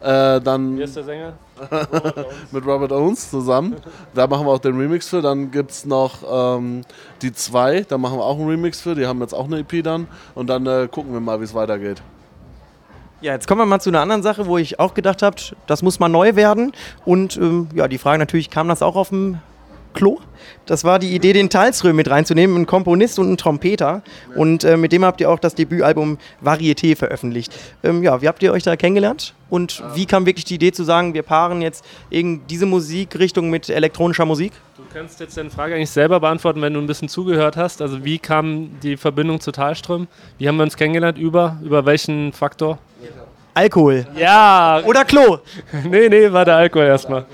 Äh, 0.00 0.40
dann 0.40 0.78
Wie 0.78 0.82
ist 0.82 0.94
der 0.94 1.02
Sänger? 1.02 1.32
mit 2.52 2.64
Robert 2.64 2.92
Owens 2.92 3.30
zusammen. 3.30 3.74
Da 4.14 4.28
machen 4.28 4.46
wir 4.46 4.52
auch 4.52 4.60
den 4.60 4.78
Remix 4.78 5.08
für. 5.08 5.22
Dann 5.22 5.50
gibt 5.50 5.72
es 5.72 5.84
noch 5.84 6.18
ähm, 6.30 6.82
die 7.20 7.32
zwei, 7.32 7.80
da 7.80 7.98
machen 7.98 8.18
wir 8.18 8.24
auch 8.24 8.38
einen 8.38 8.48
Remix 8.48 8.80
für. 8.80 8.94
Die 8.94 9.04
haben 9.04 9.20
jetzt 9.20 9.34
auch 9.34 9.46
eine 9.46 9.58
EP 9.58 9.82
dann. 9.82 10.06
Und 10.36 10.46
dann 10.48 10.64
äh, 10.66 10.86
gucken 10.88 11.12
wir 11.12 11.20
mal, 11.20 11.40
wie 11.40 11.44
es 11.44 11.54
weitergeht. 11.54 12.00
Ja, 13.22 13.32
jetzt 13.32 13.48
kommen 13.48 13.60
wir 13.60 13.66
mal 13.66 13.80
zu 13.80 13.90
einer 13.90 14.02
anderen 14.02 14.22
Sache, 14.22 14.46
wo 14.46 14.56
ich 14.56 14.78
auch 14.78 14.94
gedacht 14.94 15.22
habe, 15.22 15.36
das 15.66 15.82
muss 15.82 15.98
mal 15.98 16.08
neu 16.08 16.36
werden. 16.36 16.70
Und 17.04 17.36
ähm, 17.38 17.70
ja, 17.74 17.88
die 17.88 17.98
Frage 17.98 18.18
natürlich, 18.18 18.50
kam 18.50 18.68
das 18.68 18.82
auch 18.82 18.94
auf 18.94 19.08
dem 19.08 19.40
Klo. 19.94 20.18
Das 20.66 20.84
war 20.84 20.98
die 20.98 21.14
Idee, 21.14 21.32
den 21.32 21.50
Talsröhm 21.50 21.96
mit 21.96 22.10
reinzunehmen, 22.10 22.56
ein 22.56 22.66
Komponist 22.66 23.18
und 23.18 23.32
ein 23.32 23.36
Trompeter. 23.36 24.02
Und 24.34 24.64
äh, 24.64 24.76
mit 24.76 24.92
dem 24.92 25.04
habt 25.04 25.20
ihr 25.20 25.30
auch 25.30 25.38
das 25.38 25.54
Debütalbum 25.54 26.18
Varieté 26.42 26.96
veröffentlicht. 26.96 27.54
Ähm, 27.82 28.02
ja, 28.02 28.20
wie 28.20 28.28
habt 28.28 28.42
ihr 28.42 28.52
euch 28.52 28.62
da 28.62 28.76
kennengelernt? 28.76 29.34
Und 29.50 29.82
wie 29.94 30.06
kam 30.06 30.26
wirklich 30.26 30.44
die 30.44 30.56
Idee 30.56 30.72
zu 30.72 30.84
sagen, 30.84 31.14
wir 31.14 31.22
paaren 31.22 31.62
jetzt 31.62 31.84
diese 32.10 32.66
Musikrichtung 32.66 33.50
mit 33.50 33.68
elektronischer 33.68 34.24
Musik? 34.24 34.52
Du 34.76 34.82
kannst 34.92 35.20
jetzt 35.20 35.36
deine 35.36 35.50
Frage 35.50 35.74
eigentlich 35.74 35.90
selber 35.90 36.18
beantworten, 36.20 36.60
wenn 36.62 36.74
du 36.74 36.80
ein 36.80 36.86
bisschen 36.86 37.08
zugehört 37.08 37.56
hast. 37.56 37.80
Also 37.80 38.04
wie 38.04 38.18
kam 38.18 38.80
die 38.82 38.96
Verbindung 38.96 39.40
zu 39.40 39.52
Talström? 39.52 40.08
Wie 40.38 40.48
haben 40.48 40.56
wir 40.56 40.64
uns 40.64 40.76
kennengelernt? 40.76 41.18
Über? 41.18 41.58
Über 41.62 41.86
welchen 41.86 42.32
Faktor? 42.32 42.78
Alkohol. 43.54 44.06
Ja. 44.16 44.82
Oder 44.84 45.04
Klo. 45.04 45.38
nee, 45.84 46.08
nee, 46.08 46.32
war 46.32 46.44
der 46.44 46.56
Alkohol 46.56 46.86
erstmal. 46.86 47.26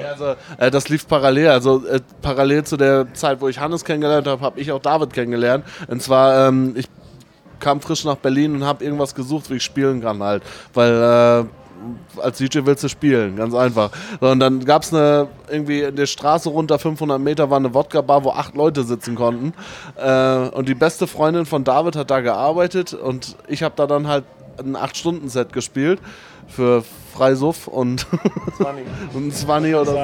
Ja, 0.00 0.12
also, 0.12 0.34
äh, 0.58 0.70
das 0.70 0.88
lief 0.88 1.06
parallel. 1.06 1.48
Also 1.48 1.86
äh, 1.86 2.00
parallel 2.22 2.64
zu 2.64 2.76
der 2.76 3.12
Zeit, 3.14 3.40
wo 3.40 3.48
ich 3.48 3.58
Hannes 3.58 3.84
kennengelernt 3.84 4.26
habe, 4.26 4.42
habe 4.42 4.60
ich 4.60 4.72
auch 4.72 4.80
David 4.80 5.12
kennengelernt. 5.12 5.64
Und 5.88 6.02
zwar, 6.02 6.48
ähm, 6.48 6.74
ich 6.76 6.86
kam 7.60 7.80
frisch 7.80 8.04
nach 8.04 8.16
Berlin 8.16 8.54
und 8.54 8.64
habe 8.64 8.84
irgendwas 8.84 9.14
gesucht, 9.14 9.50
wie 9.50 9.56
ich 9.56 9.62
spielen 9.62 10.02
kann 10.02 10.22
halt. 10.22 10.42
Weil 10.72 10.92
äh, 10.92 12.20
als 12.20 12.38
DJ 12.38 12.60
willst 12.64 12.84
du 12.84 12.88
spielen, 12.88 13.36
ganz 13.36 13.54
einfach. 13.54 13.90
Und 14.20 14.40
dann 14.40 14.64
gab 14.64 14.82
es 14.82 14.92
irgendwie 14.92 15.82
in 15.82 15.96
der 15.96 16.06
Straße 16.06 16.48
runter 16.48 16.78
500 16.78 17.20
Meter 17.20 17.50
war 17.50 17.58
eine 17.58 17.74
Wodka-Bar, 17.74 18.24
wo 18.24 18.30
acht 18.30 18.54
Leute 18.54 18.84
sitzen 18.84 19.14
konnten. 19.14 19.52
Äh, 19.96 20.48
und 20.48 20.68
die 20.68 20.74
beste 20.74 21.06
Freundin 21.06 21.46
von 21.46 21.64
David 21.64 21.96
hat 21.96 22.10
da 22.10 22.20
gearbeitet 22.20 22.94
und 22.94 23.36
ich 23.48 23.62
habe 23.62 23.74
da 23.76 23.86
dann 23.86 24.08
halt 24.08 24.24
ein 24.58 24.76
8-Stunden-Set 24.76 25.52
gespielt 25.52 26.00
für 26.48 26.82
Freisuff 27.14 27.68
und, 27.68 28.06
und 29.14 29.34
Zwanni 29.34 29.74
oder 29.74 29.84
so. 29.84 29.98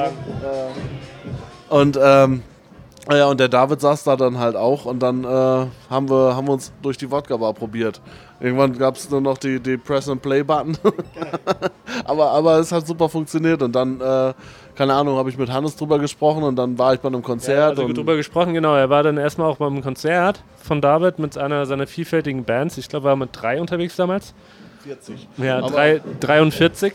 Und 1.69 1.99
ähm, 2.01 2.43
Ja, 3.09 3.27
und 3.27 3.39
der 3.39 3.49
David 3.49 3.81
saß 3.81 4.03
da 4.03 4.15
dann 4.15 4.37
halt 4.37 4.55
auch 4.55 4.85
und 4.85 4.99
dann 4.99 5.23
äh, 5.23 5.27
haben, 5.27 6.09
wir, 6.09 6.35
haben 6.35 6.47
wir 6.47 6.53
uns 6.53 6.71
durch 6.83 6.97
die 6.97 7.09
Wodka-Bar 7.09 7.53
probiert. 7.53 7.99
Irgendwann 8.39 8.77
gab 8.77 8.95
es 8.95 9.09
nur 9.09 9.21
noch 9.21 9.39
die, 9.39 9.59
die 9.59 9.77
Press-and-Play-Button. 9.77 10.77
aber, 12.05 12.31
aber 12.31 12.59
es 12.59 12.71
hat 12.71 12.85
super 12.85 13.09
funktioniert 13.09 13.63
und 13.63 13.75
dann, 13.75 13.99
äh, 13.99 14.33
keine 14.75 14.93
Ahnung, 14.93 15.17
habe 15.17 15.29
ich 15.29 15.37
mit 15.37 15.51
Hannes 15.51 15.75
drüber 15.75 15.97
gesprochen 15.97 16.43
und 16.43 16.55
dann 16.55 16.77
war 16.77 16.93
ich 16.93 16.99
bei 16.99 17.07
einem 17.07 17.23
Konzert. 17.23 17.57
Ja, 17.57 17.69
also 17.69 17.85
und 17.85 17.97
drüber 17.97 18.15
gesprochen, 18.15 18.53
genau. 18.53 18.75
Er 18.75 18.89
war 18.89 19.01
dann 19.01 19.17
erstmal 19.17 19.49
auch 19.49 19.57
beim 19.57 19.81
Konzert 19.81 20.43
von 20.57 20.79
David 20.79 21.17
mit 21.17 21.37
einer 21.37 21.65
seiner 21.65 21.87
vielfältigen 21.87 22.45
Bands. 22.45 22.77
Ich 22.77 22.87
glaube, 22.87 23.07
er 23.07 23.09
war 23.09 23.15
mit 23.15 23.29
drei 23.33 23.59
unterwegs 23.59 23.95
damals. 23.95 24.35
40. 24.83 25.27
Ja, 25.37 25.57
Aber- 25.59 25.69
drei, 25.69 26.01
43. 26.19 26.93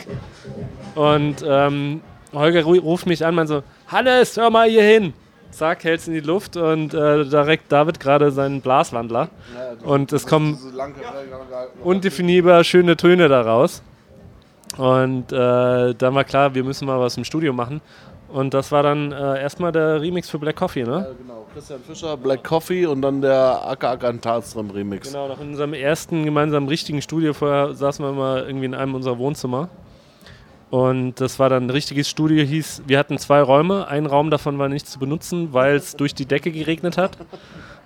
Und 0.95 1.45
ähm, 1.47 2.01
Holger 2.33 2.61
ru- 2.63 2.81
ruft 2.81 3.07
mich 3.07 3.25
an, 3.25 3.35
man 3.35 3.47
so, 3.47 3.63
Hannes, 3.89 4.37
hör 4.37 4.51
mal 4.51 4.69
hier 4.69 4.83
hin. 4.83 5.13
Zack, 5.51 5.85
hält's 5.85 6.07
in 6.07 6.13
die 6.15 6.21
Luft 6.21 6.57
und 6.57 6.93
äh, 6.93 7.25
direkt 7.25 7.71
David 7.73 7.99
gerade 8.01 8.31
seinen 8.31 8.61
Blaswandler. 8.61 9.29
Und 9.85 10.13
es 10.13 10.27
kommen 10.27 10.59
undefinierbar 11.83 12.65
schöne 12.65 12.97
Töne 12.97 13.29
daraus. 13.29 13.83
Und 14.77 15.33
äh, 15.33 15.95
dann 15.95 16.15
war 16.15 16.25
klar, 16.25 16.55
wir 16.55 16.65
müssen 16.65 16.87
mal 16.87 17.01
was 17.01 17.17
im 17.17 17.25
Studio 17.25 17.53
machen. 17.53 17.81
Und 18.29 18.55
das 18.55 18.73
war 18.73 18.83
dann 18.83 19.13
äh, 19.13 19.41
erstmal 19.41 19.73
der 19.73 20.01
Remix 20.01 20.29
für 20.29 20.39
Black 20.39 20.57
Coffee, 20.57 20.83
ne? 20.83 20.91
Ja, 20.91 21.07
genau. 21.17 21.47
Christian 21.55 21.81
Fischer, 21.81 22.17
Black 22.17 22.45
Coffee 22.45 22.85
und 22.87 23.01
dann 23.01 23.23
der 23.23 23.67
Aka 23.67 23.93
Aka 23.93 24.13
Talström 24.13 24.71
Remix. 24.71 25.09
Genau, 25.09 25.29
noch 25.29 25.41
in 25.41 25.51
unserem 25.51 25.73
ersten 25.73 26.25
gemeinsamen 26.25 26.69
richtigen 26.69 27.01
Studio. 27.01 27.33
Vorher 27.33 27.73
saßen 27.73 28.05
wir 28.05 28.13
mal 28.13 28.45
irgendwie 28.47 28.67
in 28.67 28.75
einem 28.75 28.95
unserer 28.95 29.19
Wohnzimmer. 29.19 29.69
Und 30.69 31.21
das 31.21 31.39
war 31.39 31.49
dann 31.49 31.67
ein 31.67 31.71
richtiges 31.71 32.11
Studio, 32.11 32.45
hieß, 32.45 32.83
wir 32.87 32.99
hatten 32.99 33.19
zwei 33.19 33.41
Räume. 33.41 33.87
Ein 33.87 34.07
Raum 34.07 34.31
davon 34.31 34.59
war 34.59 34.69
nicht 34.69 34.89
zu 34.89 34.99
benutzen, 34.99 35.53
weil 35.53 35.77
es 35.77 35.97
durch 35.97 36.15
die 36.15 36.27
Decke 36.27 36.51
geregnet 36.51 36.99
hat. 36.99 37.17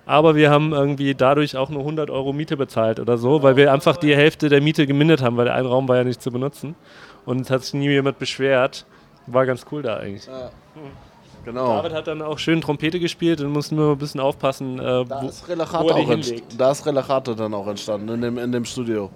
Aber 0.05 0.35
wir 0.35 0.49
haben 0.49 0.73
irgendwie 0.73 1.13
dadurch 1.13 1.55
auch 1.55 1.69
nur 1.69 1.81
100 1.81 2.09
Euro 2.09 2.33
Miete 2.33 2.57
bezahlt 2.57 2.99
oder 2.99 3.17
so, 3.17 3.43
weil 3.43 3.55
wir 3.55 3.71
einfach 3.71 3.97
die 3.97 4.15
Hälfte 4.15 4.49
der 4.49 4.59
Miete 4.59 4.87
gemindert 4.87 5.21
haben, 5.21 5.37
weil 5.37 5.45
der 5.45 5.55
ein 5.55 5.65
Raum 5.67 5.87
war 5.87 5.97
ja 5.97 6.03
nicht 6.03 6.21
zu 6.21 6.31
benutzen. 6.31 6.75
Und 7.23 7.41
es 7.41 7.51
hat 7.51 7.63
sich 7.63 7.75
nie 7.75 7.87
jemand 7.87 8.17
beschwert. 8.17 8.85
War 9.31 9.45
ganz 9.45 9.65
cool 9.71 9.81
da 9.81 9.97
eigentlich. 9.97 10.27
Genau. 11.43 11.77
David 11.77 11.93
hat 11.93 12.07
dann 12.07 12.21
auch 12.21 12.37
schön 12.37 12.61
Trompete 12.61 12.99
gespielt 12.99 13.41
und 13.41 13.51
mussten 13.51 13.75
wir 13.77 13.91
ein 13.91 13.97
bisschen 13.97 14.19
aufpassen. 14.19 14.77
Äh, 14.79 15.05
Da 15.05 15.21
wo, 15.23 15.27
ist 15.27 15.43
wo 15.43 15.51
Relachate 15.51 15.89
er 15.89 15.95
die 15.95 16.01
hinlegt. 16.05 16.59
da 16.59 16.71
ist 16.71 16.85
Relachate 16.85 17.35
dann 17.35 17.53
auch 17.53 17.65
entstanden 17.67 18.09
in 18.09 18.21
dem, 18.21 18.37
in 18.37 18.51
dem 18.51 18.63
Studio. 18.65 19.09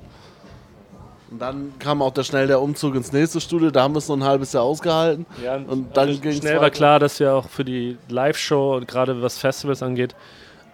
Und 1.30 1.40
dann 1.40 1.74
kam 1.80 2.02
auch 2.02 2.12
der 2.12 2.24
schnell 2.24 2.48
der 2.48 2.62
Umzug 2.62 2.96
ins 2.96 3.12
nächste 3.12 3.42
Studio, 3.42 3.70
da 3.70 3.84
haben 3.84 3.94
wir 3.94 4.00
es 4.00 4.08
noch 4.08 4.16
ein 4.18 4.24
halbes 4.24 4.54
Jahr 4.54 4.64
ausgehalten. 4.64 5.26
Ja, 5.44 5.56
Und 5.56 5.96
dann 5.98 6.10
also 6.10 6.22
ging's 6.22 6.38
schnell 6.38 6.62
war 6.62 6.70
klar, 6.72 7.00
dass 7.00 7.20
wir 7.20 7.34
auch 7.34 7.48
für 7.50 7.66
die 7.66 7.98
Live-Show 8.10 8.76
und 8.78 8.88
gerade 8.88 9.22
was 9.22 9.38
Festivals 9.38 9.84
angeht, 9.84 10.16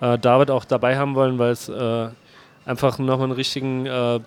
äh, 0.01 0.17
David 0.19 0.51
auch 0.51 0.63
dabei 0.65 0.97
haben 0.97 1.15
wollen, 1.15 1.37
weil 1.39 1.51
es 1.51 1.67
äh, 1.67 2.09
einfach 2.65 2.97
nochmal 2.99 3.25
einen 3.25 3.31
richtigen 3.33 3.85
äh, 3.87 4.19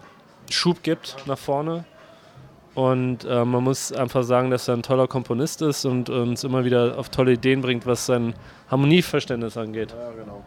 Schub 0.51 0.83
gibt 0.83 1.17
nach 1.27 1.39
vorne. 1.39 1.85
Und 2.75 3.25
äh, 3.25 3.45
man 3.45 3.63
muss 3.63 3.93
einfach 3.93 4.25
sagen, 4.25 4.51
dass 4.51 4.67
er 4.67 4.75
ein 4.75 4.83
toller 4.83 5.07
Komponist 5.07 5.63
ist 5.63 5.85
und 5.85 6.11
uns 6.11 6.43
immer 6.43 6.65
wieder 6.65 6.99
auf 6.99 7.09
tolle 7.09 7.33
Ideen 7.33 7.61
bringt, 7.61 7.87
was 7.87 8.07
sein 8.07 8.35
Harmonieverständnis 8.69 9.57
angeht. 9.57 9.95
Ja, 9.97 10.11
genau. 10.11 10.43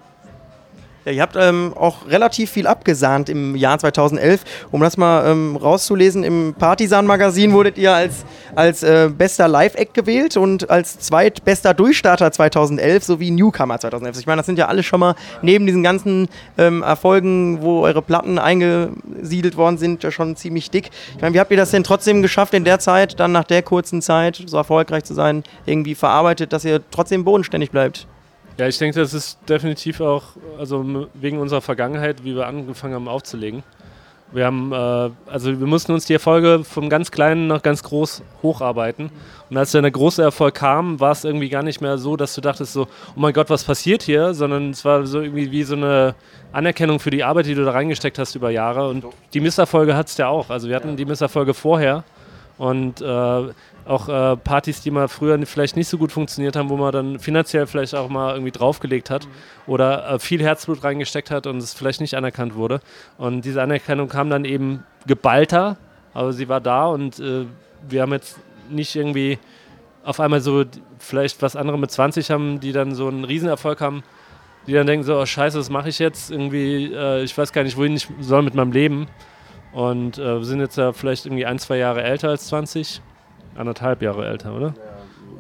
Ja, 1.08 1.14
ihr 1.14 1.22
habt 1.22 1.38
ähm, 1.40 1.72
auch 1.74 2.06
relativ 2.10 2.52
viel 2.52 2.68
abgesahnt 2.68 3.30
im 3.30 3.56
Jahr 3.56 3.80
2011. 3.80 4.44
Um 4.72 4.82
das 4.82 4.98
mal 4.98 5.32
ähm, 5.32 5.56
rauszulesen, 5.56 6.26
im 6.26 6.54
Partisan-Magazin 6.60 7.54
wurdet 7.54 7.78
ihr 7.78 7.94
als, 7.94 8.26
als 8.56 8.84
äh, 8.84 9.10
bester 9.10 9.48
Live-Act 9.48 9.94
gewählt 9.94 10.36
und 10.36 10.70
als 10.70 11.00
zweitbester 11.00 11.74
Durchstarter 11.74 12.30
2011 12.30 13.06
sowie 13.06 13.32
Newcomer 13.32 13.80
2011. 13.80 14.20
Ich 14.20 14.28
meine, 14.28 14.40
das 14.40 14.48
sind 14.48 14.60
ja 14.60 14.68
alle 14.68 14.84
schon 14.84 15.00
mal 15.00 15.16
neben 15.42 15.66
diesen 15.66 15.82
ganzen 15.82 16.28
ähm, 16.58 16.84
Erfolgen, 16.84 17.62
wo 17.62 17.84
eure 17.84 18.02
Platten 18.02 18.38
eingesiedelt 18.38 19.56
worden 19.56 19.78
sind, 19.78 20.04
ja 20.04 20.12
schon 20.12 20.36
ziemlich 20.36 20.72
dick. 20.72 20.90
Ich 21.16 21.22
meine, 21.22 21.34
wie 21.34 21.40
habt 21.40 21.52
ihr 21.52 21.58
das 21.58 21.72
denn 21.72 21.86
trotzdem 21.86 22.22
geschafft, 22.22 22.54
in 22.54 22.66
der 22.66 22.80
Zeit, 22.80 23.18
dann 23.18 23.32
nach 23.32 23.46
der 23.46 23.62
kurzen 23.62 24.02
Zeit 24.02 24.44
so 24.46 24.58
erfolgreich 24.58 25.06
zu 25.06 25.14
sein, 25.14 25.44
irgendwie 25.66 25.96
verarbeitet, 25.96 26.52
dass 26.52 26.66
ihr 26.66 26.82
trotzdem 26.92 27.24
bodenständig 27.24 27.72
bleibt? 27.72 28.08
Ja, 28.58 28.68
ich 28.68 28.78
denke, 28.80 29.00
das 29.00 29.14
ist 29.14 29.38
definitiv 29.48 30.02
auch, 30.02 30.24
also 30.58 31.08
wegen 31.14 31.38
unserer 31.38 31.62
Vergangenheit, 31.62 32.24
wie 32.24 32.36
wir 32.36 32.48
angefangen 32.48 32.96
haben 32.96 33.08
aufzulegen. 33.08 33.62
Wir 34.32 34.46
haben, 34.46 34.74
äh, 34.74 35.10
also 35.32 35.60
wir 35.60 35.68
mussten 35.68 35.94
uns 35.94 36.06
die 36.06 36.14
Erfolge 36.14 36.64
vom 36.64 36.90
ganz 36.90 37.12
Kleinen 37.12 37.48
nach 37.48 37.62
ganz 37.62 37.84
groß 37.84 38.24
hocharbeiten. 38.42 39.10
Und 39.50 39.58
als 39.58 39.72
dann 39.72 39.84
der 39.84 39.92
große 39.92 40.22
Erfolg 40.22 40.56
kam, 40.56 41.00
war 41.00 41.12
es 41.12 41.24
irgendwie 41.24 41.50
gar 41.50 41.64
nicht 41.64 41.82
mehr 41.82 41.98
so, 41.98 42.18
dass 42.18 42.34
du 42.34 42.42
dachtest 42.42 42.74
so, 42.74 42.88
oh 43.16 43.20
mein 43.20 43.32
Gott, 43.32 43.50
was 43.50 43.64
passiert 43.64 44.04
hier? 44.04 44.34
Sondern 44.34 44.72
es 44.72 44.84
war 44.84 45.06
so 45.06 45.22
irgendwie 45.22 45.52
wie 45.52 45.64
so 45.64 45.76
eine 45.76 46.16
Anerkennung 46.52 47.00
für 47.00 47.12
die 47.12 47.24
Arbeit, 47.24 47.46
die 47.46 47.56
du 47.56 47.64
da 47.64 47.72
reingesteckt 47.72 48.20
hast 48.20 48.36
über 48.36 48.50
Jahre. 48.50 48.90
Und 48.90 49.06
die 49.34 49.40
Misserfolge 49.40 49.96
hat 49.96 50.08
es 50.08 50.18
ja 50.18 50.28
auch. 50.28 50.50
Also 50.50 50.68
wir 50.68 50.76
hatten 50.76 50.98
die 50.98 51.06
Misserfolge 51.06 51.54
vorher. 51.54 52.04
Und 52.58 53.02
äh, 53.02 53.44
auch 53.88 54.10
äh, 54.10 54.38
Partys, 54.38 54.82
die 54.82 54.92
mal 54.92 55.08
früher 55.08 55.40
vielleicht 55.46 55.76
nicht 55.76 55.88
so 55.88 55.98
gut 55.98 56.12
funktioniert 56.12 56.56
haben, 56.56 56.70
wo 56.70 56.78
man 56.78 56.92
dann 56.92 57.20
finanziell 57.20 57.68
vielleicht 57.68 57.96
auch 57.96 58.10
mal 58.10 58.34
irgendwie 58.34 58.52
draufgelegt 58.52 59.10
hat 59.10 59.28
oder 59.66 60.10
äh, 60.10 60.20
viel 60.20 60.42
Herzblut 60.42 60.84
reingesteckt 60.84 61.32
hat 61.32 61.48
und 61.48 61.58
es 61.58 61.74
vielleicht 61.74 62.02
nicht 62.02 62.16
anerkannt 62.16 62.56
wurde. 62.56 62.82
Und 63.18 63.46
diese 63.46 63.62
Anerkennung 63.62 64.10
kam 64.10 64.30
dann 64.30 64.46
eben 64.46 64.84
geballter, 65.06 65.78
aber 66.14 66.34
sie 66.34 66.50
war 66.50 66.62
da 66.62 66.88
und 66.88 67.20
äh, 67.20 67.46
wir 67.88 68.02
haben 68.02 68.12
jetzt 68.12 68.40
nicht 68.70 68.96
irgendwie 68.96 69.40
auf 70.04 70.20
einmal 70.20 70.42
so 70.42 70.64
vielleicht 71.00 71.42
was 71.42 71.56
andere 71.56 71.78
mit 71.78 71.92
20 71.92 72.32
haben, 72.32 72.60
die 72.60 72.72
dann 72.72 72.96
so 72.96 73.08
einen 73.08 73.24
Riesenerfolg 73.24 73.82
haben, 73.82 74.04
die 74.66 74.74
dann 74.74 74.88
denken 74.88 75.06
so, 75.06 75.18
oh 75.20 75.26
scheiße, 75.26 75.60
was 75.60 75.70
mache 75.70 75.90
ich 75.90 76.00
jetzt? 76.00 76.32
Irgendwie, 76.32 76.94
äh, 76.94 77.24
ich 77.24 77.38
weiß 77.38 77.54
gar 77.54 77.64
nicht, 77.64 77.78
wohin 77.78 77.96
ich 77.96 78.08
soll 78.20 78.42
mit 78.42 78.54
meinem 78.54 78.72
Leben. 78.72 79.08
Und 79.72 80.18
äh, 80.18 80.38
wir 80.38 80.46
sind 80.46 80.60
jetzt 80.60 80.78
ja 80.78 80.94
vielleicht 80.94 81.26
irgendwie 81.26 81.46
ein, 81.46 81.60
zwei 81.60 81.78
Jahre 81.78 82.04
älter 82.04 82.30
als 82.30 82.48
20. 82.48 83.02
Anderthalb 83.58 84.02
Jahre 84.02 84.28
älter, 84.28 84.56
oder? 84.56 84.74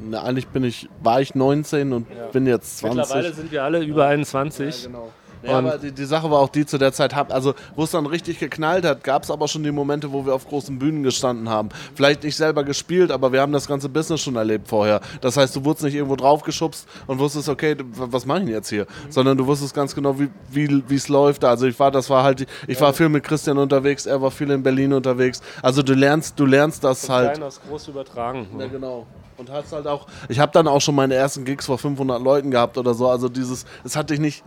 Na, 0.01 0.23
eigentlich 0.23 0.47
bin 0.47 0.63
ich, 0.63 0.89
war 1.01 1.21
ich 1.21 1.36
19 1.36 1.93
und 1.93 2.08
bin 2.32 2.45
jetzt 2.45 2.80
20. 2.80 2.97
Mittlerweile 2.97 3.34
sind 3.34 3.51
wir 3.51 3.63
alle 3.63 3.84
über 3.84 4.08
21. 4.08 4.86
genau. 4.86 5.10
Ja, 5.43 5.58
aber 5.60 5.78
die, 5.78 5.91
die 5.91 6.06
Sache 6.06 6.30
war 6.30 6.39
auch 6.39 6.50
die 6.50 6.65
zu 6.65 6.78
der 6.78 6.93
Zeit, 6.93 7.15
hab, 7.15 7.34
also 7.34 7.54
wo 7.76 7.84
es 7.84 7.91
dann 7.91 8.06
richtig 8.06 8.39
geknallt 8.39 8.86
hat, 8.86 9.04
gab 9.04 9.23
es 9.23 9.32
aber 9.32 9.47
schon 9.47 9.63
die 9.63 9.71
Momente, 9.71 10.12
wo 10.12 10.26
wir 10.26 10.34
auf 10.34 10.47
großen 10.47 10.78
Bühnen 10.80 11.04
gestanden 11.04 11.50
haben. 11.50 11.69
Vielleicht 11.95 12.23
nicht 12.23 12.36
selber 12.36 12.63
gespielt, 12.63 13.12
aber 13.12 13.32
wir 13.32 13.41
haben 13.41 13.52
das 13.54 13.67
ganze 13.67 13.89
Business 13.89 14.21
schon 14.21 14.36
erlebt 14.36 14.67
vorher. 14.67 15.02
Das 15.21 15.38
heißt, 15.38 15.56
du 15.56 15.63
wurdest 15.65 15.84
nicht 15.84 15.95
irgendwo 15.95 16.15
draufgeschubst 16.15 16.88
und 17.08 17.19
wusstest, 17.19 17.50
okay, 17.50 17.76
was 17.93 18.26
mache 18.26 18.39
ich 18.39 18.45
denn 18.45 18.54
jetzt 18.54 18.69
hier? 18.69 18.88
Sondern 19.10 19.38
du 19.38 19.45
wusstest 19.45 19.73
ganz 19.73 19.93
genau, 19.93 20.15
wie 20.17 20.95
es 20.95 21.08
läuft. 21.08 21.43
Also 21.45 21.67
ich 21.67 21.80
war, 21.80 21.91
das 21.91 22.10
war 22.10 22.23
halt, 22.23 22.45
ich 22.67 22.80
war 22.82 22.93
viel 22.93 23.10
mit 23.10 23.23
Christian 23.23 23.58
unterwegs, 23.58 24.06
er 24.06 24.21
war 24.21 24.32
viel 24.32 24.50
in 24.52 24.63
Berlin 24.63 24.93
unterwegs. 24.93 25.41
Also 25.62 25.84
du 25.84 25.93
lernst, 25.93 26.39
du 26.39 26.45
lernst 26.45 26.84
das 26.84 27.06
Von 27.06 27.15
halt. 27.15 27.34
klein 27.36 27.43
aus 27.43 27.62
groß 27.67 27.88
übertragen. 27.89 28.47
Ja, 28.60 28.67
genau. 28.67 29.06
Und 29.38 29.52
hast 29.52 29.71
halt 29.71 29.86
auch, 29.86 30.08
ich 30.30 30.39
habe 30.39 30.52
dann 30.52 30.67
auch 30.67 30.82
schon 30.82 30.95
meine 30.95 31.13
ersten 31.13 31.45
Gigs 31.45 31.67
vor 31.67 31.78
500 31.78 32.21
Leuten 32.21 32.50
gehabt 32.50 32.78
oder 32.78 32.93
so. 32.95 33.08
Also 33.08 33.30
dieses, 33.30 33.65
es 33.84 33.95
hatte 33.95 34.15
ich 34.15 34.19
nicht, 34.19 34.43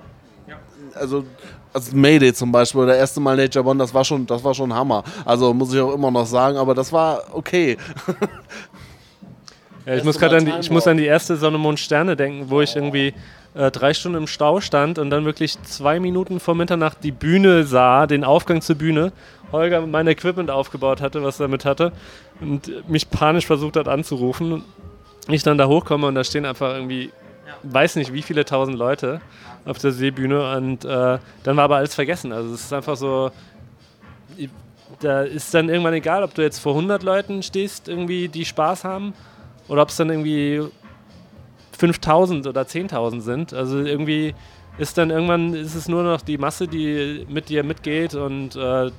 also, 0.94 1.24
also 1.72 1.94
Mayday 1.96 2.33
zum 2.33 2.50
Beispiel, 2.53 2.87
der 2.87 2.96
erste 2.96 3.20
Mal 3.20 3.37
Nature 3.37 3.64
One, 3.66 3.79
das 3.79 3.92
war 3.94 4.05
schon, 4.05 4.26
das 4.26 4.42
war 4.42 4.55
schon 4.55 4.72
Hammer. 4.74 5.05
Also 5.24 5.53
muss 5.55 5.72
ich 5.72 5.81
auch 5.81 5.94
immer 5.94 6.11
noch 6.11 6.26
sagen, 6.26 6.57
aber 6.57 6.74
das 6.74 6.92
war 6.92 7.22
okay. 7.33 7.76
Ja, 9.87 9.94
ich 9.96 10.05
muss 10.05 10.18
gerade 10.18 10.37
an, 10.37 10.44
die- 10.44 10.53
ich 10.61 10.70
muss 10.70 10.87
an 10.87 10.98
die 10.98 11.07
erste 11.07 11.37
Sonne, 11.37 11.57
Mond, 11.59 11.81
Sterne 11.81 12.14
denken, 12.14 12.50
wo 12.50 12.61
ich 12.61 12.76
irgendwie 12.76 13.14
äh, 13.55 13.70
drei 13.70 13.94
Stunden 13.94 14.18
im 14.18 14.26
Stau 14.26 14.61
stand 14.61 14.98
und 14.98 15.11
dann 15.11 15.24
wirklich 15.24 15.61
zwei 15.62 15.98
Minuten 15.98 16.38
vor 16.38 16.55
Mitternacht 16.55 16.98
die 17.03 17.11
Bühne 17.12 17.64
sah, 17.64 18.07
den 18.07 18.22
Aufgang 18.22 18.61
zur 18.61 18.76
Bühne. 18.76 19.12
Holger 19.53 19.85
mein 19.87 20.07
Equipment 20.07 20.50
aufgebaut 20.50 21.00
hatte, 21.00 21.24
was 21.24 21.40
er 21.40 21.48
mit 21.48 21.64
hatte 21.64 21.92
und 22.40 22.88
mich 22.88 23.11
panisch 23.11 23.46
versucht 23.46 23.74
hat 23.76 23.88
anzurufen. 23.88 24.62
Ich 25.29 25.42
dann 25.42 25.59
da 25.59 25.66
hochkomme 25.66 26.07
und 26.07 26.14
da 26.14 26.22
stehen 26.22 26.44
einfach 26.44 26.74
irgendwie, 26.74 27.11
weiß 27.62 27.96
nicht 27.96 28.12
wie 28.12 28.22
viele 28.22 28.44
tausend 28.44 28.76
Leute 28.76 29.20
auf 29.64 29.78
der 29.78 29.92
Seebühne 29.92 30.56
und 30.56 30.84
äh, 30.84 31.18
dann 31.42 31.56
war 31.56 31.64
aber 31.64 31.76
alles 31.76 31.94
vergessen. 31.94 32.32
Also 32.32 32.54
es 32.54 32.64
ist 32.64 32.72
einfach 32.72 32.96
so, 32.96 33.30
da 35.00 35.22
ist 35.22 35.52
dann 35.54 35.68
irgendwann 35.68 35.94
egal, 35.94 36.22
ob 36.22 36.34
du 36.34 36.42
jetzt 36.42 36.58
vor 36.58 36.74
100 36.74 37.02
Leuten 37.02 37.42
stehst, 37.42 37.88
irgendwie, 37.88 38.28
die 38.28 38.44
Spaß 38.44 38.84
haben, 38.84 39.14
oder 39.68 39.82
ob 39.82 39.88
es 39.88 39.96
dann 39.96 40.10
irgendwie 40.10 40.62
5000 41.78 42.46
oder 42.46 42.62
10.000 42.62 43.20
sind. 43.20 43.54
Also 43.54 43.78
irgendwie 43.78 44.34
ist 44.78 44.98
dann 44.98 45.10
irgendwann 45.10 45.54
ist 45.54 45.74
es 45.74 45.88
nur 45.88 46.02
noch 46.02 46.22
die 46.22 46.38
Masse, 46.38 46.66
die 46.66 47.26
mit 47.28 47.48
dir 47.48 47.64
mitgeht 47.64 48.14
und 48.14 48.56
äh, 48.56 48.90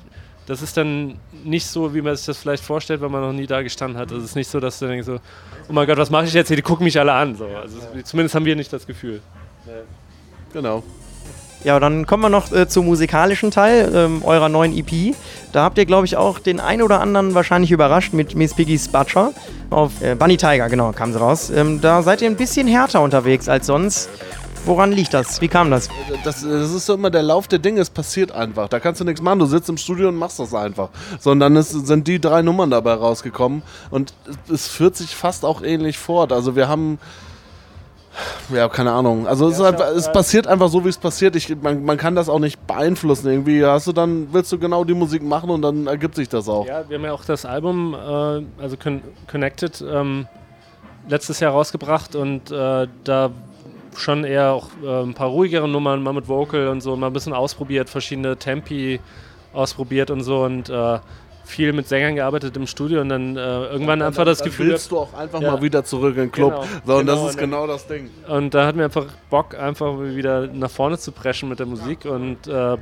das 0.51 0.61
ist 0.61 0.75
dann 0.75 1.17
nicht 1.45 1.65
so, 1.65 1.93
wie 1.95 2.01
man 2.01 2.13
sich 2.13 2.25
das 2.25 2.37
vielleicht 2.37 2.61
vorstellt, 2.61 2.99
wenn 2.99 3.09
man 3.09 3.21
noch 3.21 3.31
nie 3.31 3.47
da 3.47 3.61
gestanden 3.61 3.97
hat. 3.97 4.11
Also 4.11 4.21
es 4.21 4.31
ist 4.31 4.35
nicht 4.35 4.49
so, 4.49 4.59
dass 4.59 4.79
du 4.79 4.87
denkst 4.87 5.05
so, 5.05 5.15
oh 5.15 5.71
mein 5.71 5.87
Gott, 5.87 5.97
was 5.97 6.09
mache 6.09 6.25
ich 6.25 6.33
jetzt 6.33 6.49
hier? 6.49 6.57
Die 6.57 6.61
gucken 6.61 6.83
mich 6.83 6.99
alle 6.99 7.13
an. 7.13 7.37
So. 7.37 7.45
Also 7.45 7.77
es, 7.95 8.03
zumindest 8.03 8.35
haben 8.35 8.43
wir 8.43 8.57
nicht 8.57 8.73
das 8.73 8.85
Gefühl. 8.85 9.21
Genau. 10.51 10.83
Ja, 11.63 11.79
dann 11.79 12.05
kommen 12.05 12.23
wir 12.23 12.29
noch 12.29 12.51
äh, 12.51 12.67
zum 12.67 12.87
musikalischen 12.87 13.49
Teil 13.49 13.93
ähm, 13.95 14.25
eurer 14.25 14.49
neuen 14.49 14.77
EP. 14.77 15.15
Da 15.53 15.63
habt 15.63 15.77
ihr, 15.77 15.85
glaube 15.85 16.05
ich, 16.05 16.17
auch 16.17 16.39
den 16.39 16.59
ein 16.59 16.81
oder 16.81 16.99
anderen 16.99 17.33
wahrscheinlich 17.33 17.71
überrascht 17.71 18.11
mit 18.11 18.35
Miss 18.35 18.53
Piggy's 18.53 18.89
Butcher. 18.89 19.31
Auf 19.69 20.01
äh, 20.01 20.15
Bunny 20.15 20.35
Tiger, 20.35 20.67
genau, 20.67 20.91
kam 20.91 21.13
sie 21.13 21.19
raus. 21.19 21.49
Ähm, 21.49 21.79
da 21.79 22.03
seid 22.03 22.21
ihr 22.21 22.29
ein 22.29 22.35
bisschen 22.35 22.67
härter 22.67 22.99
unterwegs 22.99 23.47
als 23.47 23.67
sonst. 23.67 24.09
Woran 24.65 24.91
liegt 24.91 25.13
das? 25.13 25.41
Wie 25.41 25.47
kam 25.47 25.71
das? 25.71 25.89
Das, 26.23 26.41
das 26.41 26.71
ist 26.71 26.85
so 26.85 26.93
immer 26.93 27.09
der 27.09 27.23
Lauf 27.23 27.47
der 27.47 27.59
Dinge, 27.59 27.81
es 27.81 27.89
passiert 27.89 28.31
einfach. 28.31 28.69
Da 28.69 28.79
kannst 28.79 29.01
du 29.01 29.05
nichts 29.05 29.21
machen. 29.21 29.39
Du 29.39 29.45
sitzt 29.45 29.69
im 29.69 29.77
Studio 29.77 30.09
und 30.09 30.15
machst 30.15 30.39
das 30.39 30.53
einfach. 30.53 30.89
So, 31.19 31.31
und 31.31 31.39
dann 31.39 31.55
ist, 31.55 31.71
sind 31.71 32.07
die 32.07 32.21
drei 32.21 32.43
Nummern 32.43 32.69
dabei 32.69 32.93
rausgekommen 32.93 33.63
und 33.89 34.13
es 34.51 34.67
führt 34.67 34.95
sich 34.95 35.15
fast 35.15 35.45
auch 35.45 35.61
ähnlich 35.63 35.97
fort. 35.97 36.31
Also 36.31 36.55
wir 36.55 36.67
haben. 36.67 36.99
Ja, 38.53 38.67
keine 38.67 38.91
Ahnung. 38.91 39.25
Also 39.25 39.47
es, 39.47 39.55
ist 39.55 39.61
einfach, 39.61 39.87
es 39.95 40.11
passiert 40.11 40.45
einfach 40.45 40.67
so, 40.67 40.83
wie 40.83 40.89
es 40.89 40.97
passiert. 40.97 41.35
Ich, 41.37 41.49
man, 41.61 41.85
man 41.85 41.97
kann 41.97 42.13
das 42.13 42.27
auch 42.27 42.39
nicht 42.39 42.67
beeinflussen. 42.67 43.29
Irgendwie 43.29 43.65
hast 43.65 43.87
du 43.87 43.93
dann, 43.93 44.27
willst 44.33 44.51
du 44.51 44.59
genau 44.59 44.83
die 44.83 44.93
Musik 44.93 45.23
machen 45.23 45.49
und 45.49 45.61
dann 45.61 45.87
ergibt 45.87 46.15
sich 46.15 46.27
das 46.27 46.49
auch. 46.49 46.67
Ja, 46.67 46.87
wir 46.89 46.97
haben 46.97 47.05
ja 47.05 47.13
auch 47.13 47.23
das 47.23 47.45
Album, 47.45 47.93
äh, 47.93 48.61
also 48.61 48.75
Con 48.77 49.01
Connected, 49.27 49.81
ähm, 49.89 50.27
letztes 51.07 51.39
Jahr 51.39 51.53
rausgebracht 51.53 52.15
und 52.15 52.51
äh, 52.51 52.87
da 53.05 53.31
schon 53.95 54.23
eher 54.23 54.51
auch 54.53 54.67
äh, 54.83 55.01
ein 55.03 55.13
paar 55.13 55.27
ruhigere 55.27 55.67
Nummern, 55.67 56.01
mal 56.03 56.13
mit 56.13 56.27
Vocal 56.27 56.67
und 56.67 56.81
so, 56.81 56.95
mal 56.95 57.07
ein 57.07 57.13
bisschen 57.13 57.33
ausprobiert, 57.33 57.89
verschiedene 57.89 58.37
Tempi 58.37 58.99
ausprobiert 59.53 60.09
und 60.11 60.23
so 60.23 60.43
und 60.43 60.69
äh, 60.69 60.99
viel 61.43 61.73
mit 61.73 61.87
Sängern 61.87 62.15
gearbeitet 62.15 62.55
im 62.55 62.67
Studio 62.67 63.01
und 63.01 63.09
dann 63.09 63.35
äh, 63.35 63.39
irgendwann 63.65 63.99
Dann- 63.99 64.07
einfach 64.09 64.23
das 64.23 64.37
dann 64.39 64.45
Gefühl. 64.47 64.69
willst 64.69 64.91
du 64.91 64.99
auch 64.99 65.13
einfach 65.13 65.41
Ja. 65.41 65.51
mal 65.53 65.61
wieder 65.61 65.83
zurück 65.83 66.15
in 66.15 66.21
den 66.23 66.31
Club. 66.31 66.51
Genau, 66.53 66.65
so, 66.85 66.93
und 66.95 66.99
genau, 66.99 67.05
das 67.05 67.15
ist 67.15 67.21
und 67.21 67.27
dann- 67.41 67.49
genau 67.49 67.67
das 67.67 67.87
Ding. 67.87 68.09
Und 68.29 68.53
da 68.53 68.65
hatten 68.67 68.77
wir 68.77 68.85
einfach 68.85 69.05
Bock, 69.29 69.55
einfach 69.57 69.99
wieder 69.99 70.47
nach 70.47 70.69
vorne 70.71 70.97
zu 70.97 71.11
preschen 71.11 71.49
mit 71.49 71.59
der 71.59 71.65
Musik 71.65 72.05
und 72.05 72.47
äh, 72.47 72.77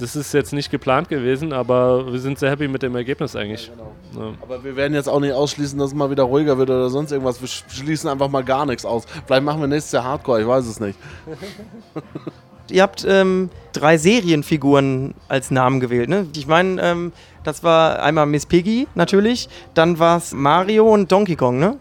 das 0.00 0.16
ist 0.16 0.32
jetzt 0.34 0.52
nicht 0.52 0.70
geplant 0.70 1.08
gewesen, 1.08 1.52
aber 1.52 2.12
wir 2.12 2.18
sind 2.18 2.38
sehr 2.38 2.50
happy 2.50 2.66
mit 2.68 2.82
dem 2.82 2.96
Ergebnis 2.96 3.36
eigentlich. 3.36 3.70
Ja. 4.16 4.32
Aber 4.42 4.64
wir 4.64 4.74
werden 4.76 4.94
jetzt 4.94 5.08
auch 5.08 5.20
nicht 5.20 5.32
ausschließen, 5.32 5.78
dass 5.78 5.88
es 5.90 5.94
mal 5.94 6.10
wieder 6.10 6.24
ruhiger 6.24 6.58
wird 6.58 6.70
oder 6.70 6.88
sonst 6.90 7.12
irgendwas. 7.12 7.40
Wir 7.40 7.48
sch- 7.48 7.62
schließen 7.68 8.08
einfach 8.10 8.28
mal 8.28 8.42
gar 8.42 8.66
nichts 8.66 8.84
aus. 8.84 9.04
Vielleicht 9.26 9.44
machen 9.44 9.60
wir 9.60 9.68
nächstes 9.68 9.92
Jahr 9.92 10.04
Hardcore, 10.04 10.40
ich 10.42 10.46
weiß 10.48 10.66
es 10.66 10.80
nicht. 10.80 10.98
Ihr 12.70 12.82
habt 12.82 13.04
ähm, 13.08 13.50
drei 13.72 13.98
Serienfiguren 13.98 15.14
als 15.28 15.50
Namen 15.50 15.80
gewählt, 15.80 16.08
ne? 16.08 16.26
Ich 16.36 16.46
meine, 16.46 16.80
ähm, 16.80 17.12
das 17.42 17.64
war 17.64 18.00
einmal 18.00 18.26
Miss 18.26 18.46
Piggy 18.46 18.86
natürlich, 18.94 19.48
dann 19.74 19.98
war 19.98 20.18
es 20.18 20.32
Mario 20.32 20.92
und 20.92 21.10
Donkey 21.10 21.34
Kong, 21.34 21.58
ne? 21.58 21.78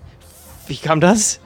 Wie 0.68 0.78
kam 0.78 1.00
das? 1.00 1.40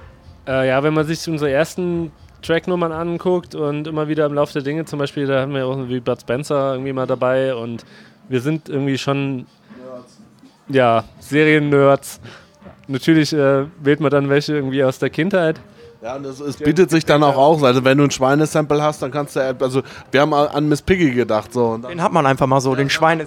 Äh, 0.47 0.69
ja, 0.69 0.81
wenn 0.83 0.93
man 0.93 1.05
sich 1.05 1.27
unsere 1.27 1.51
ersten 1.51 2.11
Tracknummern 2.43 2.91
anguckt 2.91 3.55
und 3.55 3.87
immer 3.87 4.07
wieder 4.07 4.25
im 4.25 4.33
Laufe 4.33 4.53
der 4.53 4.61
Dinge, 4.61 4.85
zum 4.85 4.99
Beispiel, 4.99 5.25
da 5.25 5.41
haben 5.41 5.53
wir 5.53 5.65
auch 5.65 5.89
wie 5.89 5.99
Bud 5.99 6.21
Spencer 6.21 6.73
irgendwie 6.73 6.93
mal 6.93 7.07
dabei 7.07 7.55
und 7.55 7.85
wir 8.29 8.41
sind 8.41 8.69
irgendwie 8.69 8.97
schon, 8.97 9.47
ja, 10.69 11.03
Serien-Nerds. 11.19 12.21
Natürlich 12.87 13.33
äh, 13.33 13.65
wählt 13.81 13.99
man 13.99 14.11
dann 14.11 14.29
welche 14.29 14.53
irgendwie 14.53 14.83
aus 14.83 14.99
der 14.99 15.09
Kindheit. 15.09 15.59
Ja, 16.03 16.17
und 16.17 16.25
es, 16.25 16.41
es 16.41 16.57
bietet 16.57 16.91
sich 16.91 17.05
dann 17.05 17.23
auch 17.23 17.37
aus. 17.37 17.63
Also 17.63 17.85
wenn 17.85 17.97
du 17.97 18.03
ein 18.03 18.11
Schweinesample 18.11 18.83
hast, 18.83 19.01
dann 19.01 19.09
kannst 19.09 19.37
du, 19.37 19.55
also 19.61 19.83
wir 20.11 20.19
haben 20.19 20.33
an 20.33 20.67
Miss 20.67 20.81
Piggy 20.81 21.11
gedacht. 21.11 21.53
So. 21.53 21.67
Und 21.67 21.83
dann, 21.83 21.91
Den 21.91 22.01
hat 22.01 22.11
man 22.11 22.25
einfach 22.25 22.45
mal 22.45 22.59
so, 22.59 22.75
den 22.75 22.89
Schweine. 22.89 23.25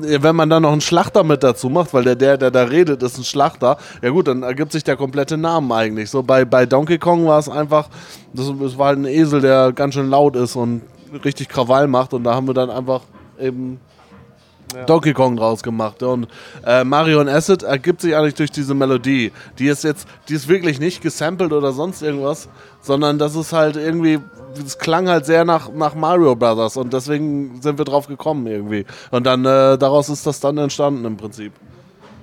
wenn 0.00 0.34
man 0.34 0.48
dann 0.48 0.62
noch 0.62 0.72
einen 0.72 0.80
Schlachter 0.80 1.22
mit 1.22 1.42
dazu 1.42 1.68
macht, 1.68 1.92
weil 1.92 2.04
der, 2.04 2.16
der, 2.16 2.38
der 2.38 2.50
da 2.50 2.62
redet, 2.62 3.02
ist 3.02 3.18
ein 3.18 3.24
Schlachter, 3.24 3.76
ja 4.00 4.08
gut, 4.08 4.26
dann 4.28 4.42
ergibt 4.42 4.72
sich 4.72 4.82
der 4.82 4.96
komplette 4.96 5.36
Name 5.36 5.74
eigentlich. 5.74 6.08
So 6.08 6.22
bei, 6.22 6.46
bei 6.46 6.64
Donkey 6.64 6.96
Kong 6.96 7.26
war 7.26 7.38
es 7.38 7.50
einfach, 7.50 7.90
das, 8.32 8.50
das 8.58 8.78
war 8.78 8.86
halt 8.86 9.00
ein 9.00 9.04
Esel, 9.04 9.42
der 9.42 9.72
ganz 9.72 9.92
schön 9.92 10.08
laut 10.08 10.34
ist 10.34 10.56
und 10.56 10.80
richtig 11.26 11.50
Krawall 11.50 11.88
macht 11.88 12.14
und 12.14 12.24
da 12.24 12.34
haben 12.34 12.46
wir 12.46 12.54
dann 12.54 12.70
einfach 12.70 13.02
eben 13.38 13.80
Donkey 14.86 15.12
Kong 15.12 15.36
draus 15.36 15.62
gemacht. 15.62 16.02
Und 16.02 16.28
äh, 16.64 16.84
Mario 16.84 17.20
und 17.20 17.28
Acid 17.28 17.62
ergibt 17.62 18.00
sich 18.00 18.16
eigentlich 18.16 18.34
durch 18.34 18.50
diese 18.50 18.74
Melodie. 18.74 19.32
Die 19.58 19.68
ist 19.68 19.84
jetzt, 19.84 20.06
die 20.28 20.34
ist 20.34 20.48
wirklich 20.48 20.80
nicht 20.80 21.02
gesampelt 21.02 21.52
oder 21.52 21.72
sonst 21.72 22.02
irgendwas, 22.02 22.48
sondern 22.80 23.18
das 23.18 23.34
ist 23.34 23.52
halt 23.52 23.76
irgendwie, 23.76 24.20
es 24.64 24.78
klang 24.78 25.08
halt 25.08 25.26
sehr 25.26 25.44
nach, 25.44 25.70
nach 25.72 25.94
Mario 25.94 26.34
Brothers 26.36 26.76
und 26.76 26.92
deswegen 26.92 27.60
sind 27.62 27.78
wir 27.78 27.84
drauf 27.84 28.06
gekommen 28.06 28.46
irgendwie. 28.46 28.84
Und 29.10 29.24
dann, 29.26 29.44
äh, 29.44 29.78
daraus 29.78 30.08
ist 30.08 30.26
das 30.26 30.40
dann 30.40 30.58
entstanden 30.58 31.04
im 31.04 31.16
Prinzip. 31.16 31.52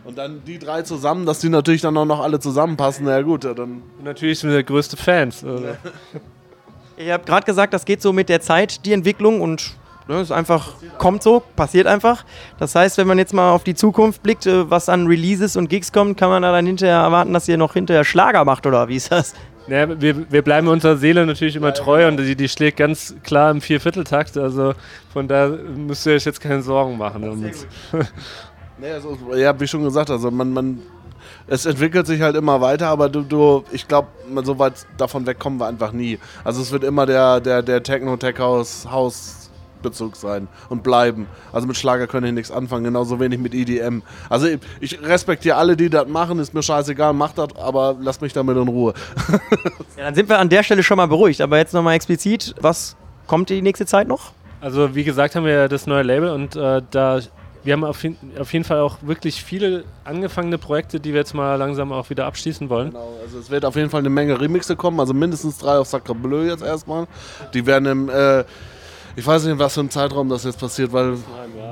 Und 0.04 0.18
dann 0.18 0.42
die 0.46 0.58
drei 0.58 0.82
zusammen, 0.82 1.26
dass 1.26 1.40
die 1.40 1.50
natürlich 1.50 1.82
dann 1.82 1.96
auch 1.96 2.06
noch 2.06 2.22
alle 2.22 2.40
zusammenpassen, 2.40 3.06
na 3.06 3.18
ja 3.18 3.22
gut, 3.22 3.44
ja, 3.44 3.54
dann. 3.54 3.84
Und 3.98 4.04
natürlich 4.04 4.40
sind 4.40 4.50
wir 4.50 4.56
der 4.56 4.64
größte 4.64 4.98
Fans. 4.98 5.44
Also, 5.44 5.66
Ihr 6.98 7.14
habt 7.14 7.26
gerade 7.26 7.46
gesagt, 7.46 7.74
das 7.74 7.86
geht 7.86 8.02
so 8.02 8.14
mit 8.14 8.30
der 8.30 8.42
Zeit, 8.42 8.86
die 8.86 8.94
Entwicklung 8.94 9.42
und 9.42 9.76
ne, 10.08 10.22
ist 10.22 10.32
einfach, 10.32 10.74
kommt 10.98 11.24
so, 11.24 11.42
passiert 11.56 11.88
einfach. 11.88 12.26
Das 12.60 12.76
heißt, 12.76 12.98
wenn 12.98 13.08
man 13.08 13.18
jetzt 13.18 13.34
mal 13.34 13.52
auf 13.52 13.64
die 13.64 13.76
Zukunft 13.76 14.24
blickt, 14.24 14.46
äh, 14.46 14.70
was 14.70 14.90
an 14.90 15.08
Releases 15.08 15.56
und 15.56 15.70
Gigs 15.70 15.92
kommt, 15.92 16.18
kann 16.18 16.30
man 16.30 16.42
da 16.42 16.52
dann 16.52 16.66
hinterher 16.66 16.98
erwarten, 16.98 17.34
dass 17.34 17.48
ihr 17.48 17.58
noch 17.58 17.74
hinterher 17.74 18.04
Schlager 18.04 18.46
macht 18.46 18.66
oder 18.66 18.88
wie 18.88 18.96
ist 18.96 19.12
das? 19.12 19.34
Ja, 19.68 20.02
wir, 20.02 20.32
wir 20.32 20.42
bleiben 20.42 20.68
unserer 20.68 20.98
Seele 20.98 21.26
natürlich 21.26 21.56
immer 21.56 21.74
treu 21.74 22.08
und 22.08 22.18
die, 22.18 22.36
die 22.36 22.50
schlägt 22.50 22.78
ganz 22.78 23.16
klar 23.24 23.52
im 23.52 23.62
Viervierteltakt. 23.62 24.38
Also 24.38 24.74
von 25.14 25.28
da 25.28 25.48
müsst 25.48 26.06
ihr 26.06 26.14
euch 26.14 26.26
jetzt 26.26 26.42
keine 26.42 26.62
Sorgen 26.62 26.98
machen. 26.98 27.28
Um. 27.28 27.46
Nee, 28.82 28.94
also, 28.94 29.16
ja, 29.36 29.60
wie 29.60 29.68
schon 29.68 29.84
gesagt, 29.84 30.10
also 30.10 30.32
man, 30.32 30.54
man, 30.54 30.80
es 31.46 31.68
entwickelt 31.68 32.08
sich 32.08 32.20
halt 32.20 32.36
immer 32.36 32.62
weiter, 32.62 32.88
aber 32.88 33.10
du, 33.10 33.22
du 33.22 33.64
ich 33.72 33.88
glaube, 33.88 34.08
so 34.44 34.58
weit 34.58 34.88
davon 34.98 35.28
wegkommen 35.28 35.60
wir 35.60 35.68
einfach 35.68 35.92
nie. 35.92 36.18
Also 36.44 36.64
es 36.64 36.72
wird 36.72 36.84
immer 36.84 37.06
der, 37.06 37.42
der, 37.42 37.62
der 37.62 37.84
Techno-Tech-House 37.84 39.41
Hausbezug 39.82 40.16
sein 40.16 40.48
und 40.70 40.84
bleiben. 40.84 41.28
Also 41.52 41.68
mit 41.68 41.76
Schlager 41.78 42.08
können 42.08 42.28
ich 42.28 42.34
nichts 42.34 42.52
anfangen, 42.52 42.84
genauso 42.84 43.20
wenig 43.20 43.40
mit 43.40 43.54
EDM. 43.54 44.02
Also 44.30 44.48
ich, 44.48 44.60
ich 44.80 45.02
respektiere 45.02 45.56
alle, 45.58 45.76
die 45.76 45.90
das 45.90 46.08
machen, 46.08 46.40
ist 46.40 46.54
mir 46.54 46.64
scheißegal, 46.64 47.14
macht 47.14 47.38
das, 47.38 47.50
aber 47.56 47.96
lasst 48.00 48.22
mich 48.22 48.34
damit 48.34 48.58
in 48.58 48.68
Ruhe. 48.68 48.94
Ja, 49.98 50.06
dann 50.06 50.16
sind 50.16 50.30
wir 50.30 50.40
an 50.40 50.50
der 50.50 50.64
Stelle 50.64 50.82
schon 50.84 50.98
mal 50.98 51.06
beruhigt. 51.08 51.42
Aber 51.42 51.58
jetzt 51.58 51.74
nochmal 51.74 51.94
explizit, 51.96 52.56
was 52.62 52.96
kommt 53.28 53.50
die 53.50 53.62
nächste 53.62 53.86
Zeit 53.86 54.08
noch? 54.08 54.32
Also 54.60 54.96
wie 54.96 55.04
gesagt 55.04 55.36
haben 55.36 55.46
wir 55.46 55.52
ja 55.54 55.68
das 55.68 55.86
neue 55.86 56.02
Label 56.04 56.30
und 56.32 56.56
äh, 56.56 56.82
da 56.90 57.20
wir 57.64 57.74
haben 57.74 57.84
auf, 57.84 58.02
jeden- 58.02 58.18
auf 58.40 58.52
jeden 58.54 58.66
Fall 58.66 58.80
auch 58.80 58.98
wirklich 59.02 59.44
viele 59.44 59.84
angefangene 60.04 60.58
Projekte, 60.58 61.00
die 61.00 61.12
wir 61.14 61.20
jetzt 61.20 61.36
mal 61.36 61.56
langsam 61.58 61.92
auch 61.92 62.10
wieder 62.10 62.26
abschließen 62.26 62.70
wollen. 62.70 62.90
Genau, 62.90 63.14
also 63.24 63.38
es 63.38 63.52
wird 63.52 63.66
auf 63.66 63.76
jeden 63.76 63.92
Fall 63.92 64.00
eine 64.00 64.10
Menge 64.10 64.40
Remixe 64.42 64.76
kommen, 64.76 65.00
also 65.00 65.14
mindestens 65.14 65.60
drei 65.60 65.78
auf 65.78 65.88
Sacre 65.88 66.16
Bleu 66.16 66.46
jetzt 66.48 66.64
erstmal. 66.64 67.06
Die 67.54 67.64
werden 67.68 67.86
im, 67.86 68.10
äh, 68.10 68.44
ich 69.16 69.26
weiß 69.26 69.44
nicht, 69.44 69.54
in 69.54 69.60
was 69.60 69.74
für 69.74 69.82
einem 69.82 69.90
Zeitraum 69.90 70.30
das 70.30 70.44
jetzt 70.44 70.60
passiert, 70.60 70.94
weil 70.94 71.18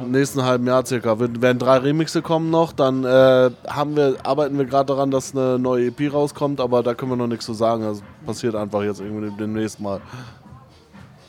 im 0.02 0.12
nächsten 0.12 0.44
halben 0.44 0.68
Jahr 0.68 0.86
circa 0.86 1.20
werden 1.20 1.60
drei 1.60 1.78
Remixe 1.78 2.22
kommen 2.22 2.50
noch. 2.50 2.72
Dann 2.72 3.04
äh, 3.04 3.50
haben 3.68 3.96
wir, 3.96 4.18
arbeiten 4.24 4.58
wir 4.58 4.66
gerade 4.66 4.88
daran, 4.88 5.12
dass 5.12 5.36
eine 5.36 5.60
neue 5.60 5.88
EP 5.88 6.14
rauskommt, 6.14 6.60
aber 6.60 6.84
da 6.84 6.94
können 6.94 7.12
wir 7.12 7.16
noch 7.16 7.28
nichts 7.28 7.46
zu 7.46 7.54
sagen. 7.54 7.84
Das 7.84 8.02
passiert 8.26 8.56
einfach 8.56 8.84
jetzt 8.84 9.00
irgendwie 9.00 9.32
demnächst 9.38 9.80
mal. 9.80 10.02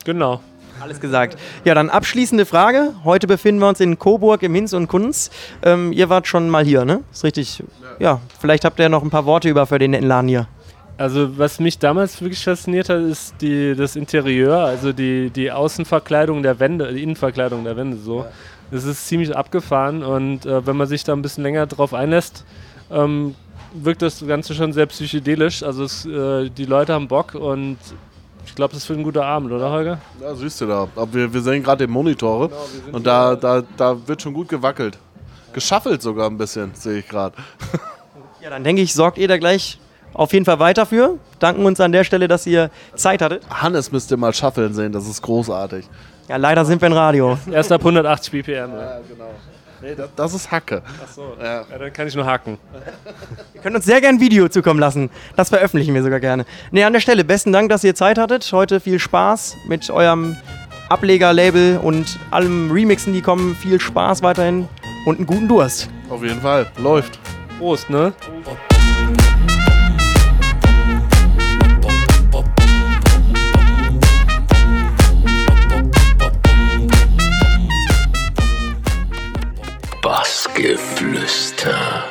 Genau. 0.05 0.41
Alles 0.81 0.99
gesagt. 0.99 1.37
Ja, 1.63 1.75
dann 1.75 1.89
abschließende 1.89 2.45
Frage. 2.45 2.95
Heute 3.03 3.27
befinden 3.27 3.61
wir 3.61 3.67
uns 3.67 3.79
in 3.79 3.99
Coburg 3.99 4.41
im 4.41 4.55
Hinz 4.55 4.73
und 4.73 4.87
Kunz. 4.87 5.29
Ähm, 5.61 5.91
ihr 5.91 6.09
wart 6.09 6.27
schon 6.27 6.49
mal 6.49 6.65
hier, 6.65 6.85
ne? 6.85 7.01
Ist 7.11 7.23
richtig. 7.23 7.63
Ja, 7.99 8.19
vielleicht 8.39 8.65
habt 8.65 8.79
ihr 8.79 8.89
noch 8.89 9.03
ein 9.03 9.11
paar 9.11 9.25
Worte 9.25 9.47
über 9.47 9.67
für 9.67 9.77
den 9.77 9.91
netten 9.91 10.07
Laden 10.07 10.27
hier. 10.27 10.47
Also 10.97 11.37
was 11.37 11.59
mich 11.59 11.79
damals 11.79 12.21
wirklich 12.21 12.43
fasziniert 12.43 12.89
hat, 12.89 13.01
ist 13.01 13.35
die, 13.41 13.75
das 13.75 13.95
Interieur, 13.95 14.57
also 14.57 14.93
die, 14.93 15.29
die 15.29 15.51
Außenverkleidung 15.51 16.43
der 16.43 16.59
Wände, 16.59 16.93
die 16.93 17.01
Innenverkleidung 17.01 17.63
der 17.63 17.75
Wände 17.75 17.97
so. 17.97 18.25
Das 18.69 18.83
ist 18.83 19.07
ziemlich 19.07 19.35
abgefahren 19.35 20.03
und 20.03 20.45
äh, 20.45 20.65
wenn 20.65 20.77
man 20.77 20.87
sich 20.87 21.03
da 21.03 21.13
ein 21.13 21.21
bisschen 21.21 21.43
länger 21.43 21.65
drauf 21.65 21.93
einlässt, 21.93 22.45
ähm, 22.91 23.35
wirkt 23.73 24.01
das 24.01 24.25
Ganze 24.25 24.53
schon 24.53 24.73
sehr 24.73 24.85
psychedelisch. 24.85 25.63
Also 25.63 25.83
es, 25.83 26.05
äh, 26.05 26.49
die 26.49 26.65
Leute 26.65 26.93
haben 26.93 27.07
Bock 27.07 27.35
und 27.35 27.77
ich 28.45 28.55
glaube, 28.55 28.73
das 28.73 28.87
wird 28.87 28.99
ein 28.99 29.03
guter 29.03 29.25
Abend, 29.25 29.51
oder 29.51 29.71
Holger? 29.71 29.99
Ja, 30.21 30.35
siehst 30.35 30.61
du 30.61 30.65
da. 30.67 30.87
Aber 30.95 31.13
wir, 31.13 31.33
wir 31.33 31.41
sehen 31.41 31.63
gerade 31.63 31.85
die 31.85 31.91
Monitore 31.91 32.49
und 32.91 33.05
da, 33.05 33.35
da, 33.35 33.63
da 33.77 34.07
wird 34.07 34.21
schon 34.21 34.33
gut 34.33 34.49
gewackelt. 34.49 34.97
Geschaffelt 35.53 36.01
sogar 36.01 36.29
ein 36.29 36.37
bisschen, 36.37 36.73
sehe 36.75 36.99
ich 36.99 37.07
gerade. 37.07 37.35
Ja, 38.43 38.49
dann 38.49 38.63
denke 38.63 38.81
ich, 38.81 38.91
sorgt 38.91 39.19
ihr 39.19 39.27
da 39.27 39.37
gleich 39.37 39.77
auf 40.13 40.33
jeden 40.33 40.45
Fall 40.45 40.59
weiter 40.59 40.85
für. 40.85 41.17
Danken 41.39 41.65
uns 41.65 41.79
an 41.79 41.91
der 41.91 42.03
Stelle, 42.03 42.27
dass 42.27 42.45
ihr 42.47 42.69
Zeit 42.95 43.21
hattet. 43.21 43.43
Hannes 43.49 43.91
müsst 43.91 44.11
ihr 44.11 44.17
mal 44.17 44.33
schaffeln 44.33 44.73
sehen, 44.73 44.91
das 44.91 45.07
ist 45.07 45.21
großartig. 45.21 45.85
Ja, 46.27 46.37
leider 46.37 46.63
sind 46.65 46.81
wir 46.81 46.87
im 46.87 46.93
Radio. 46.93 47.37
Erst 47.51 47.71
ab 47.71 47.81
180 47.81 48.31
BPM. 48.31 48.51
Ja. 48.51 48.65
Ja, 48.65 48.99
genau. 49.07 49.31
Nee, 49.81 49.95
das, 49.95 50.09
das 50.15 50.33
ist 50.35 50.51
Hacke. 50.51 50.83
Achso, 51.03 51.33
Ja. 51.41 51.61
ja, 51.71 51.77
dann 51.79 51.91
kann 51.91 52.07
ich 52.07 52.13
nur 52.15 52.25
hacken. 52.25 52.59
Ihr 53.55 53.61
könnt 53.61 53.75
uns 53.75 53.83
sehr 53.85 53.99
gerne 53.99 54.19
ein 54.19 54.21
Video 54.21 54.47
zukommen 54.47 54.79
lassen. 54.79 55.09
Das 55.35 55.49
veröffentlichen 55.49 55.95
wir 55.95 56.03
sogar 56.03 56.19
gerne. 56.19 56.45
Nee, 56.69 56.83
an 56.83 56.93
der 56.93 56.99
Stelle, 56.99 57.23
besten 57.23 57.51
Dank, 57.51 57.69
dass 57.69 57.83
ihr 57.83 57.95
Zeit 57.95 58.19
hattet. 58.19 58.47
Heute 58.53 58.79
viel 58.79 58.99
Spaß 58.99 59.57
mit 59.67 59.89
eurem 59.89 60.37
Ablegerlabel 60.89 61.79
und 61.81 62.19
allem 62.29 62.69
Remixen, 62.71 63.11
die 63.13 63.21
kommen. 63.21 63.55
Viel 63.55 63.79
Spaß 63.81 64.21
weiterhin 64.21 64.67
und 65.07 65.17
einen 65.17 65.25
guten 65.25 65.47
Durst. 65.47 65.89
Auf 66.09 66.21
jeden 66.23 66.41
Fall. 66.41 66.67
Läuft. 66.77 67.17
Prost, 67.57 67.89
ne? 67.89 68.13
Bassgeflüster. 80.53 82.10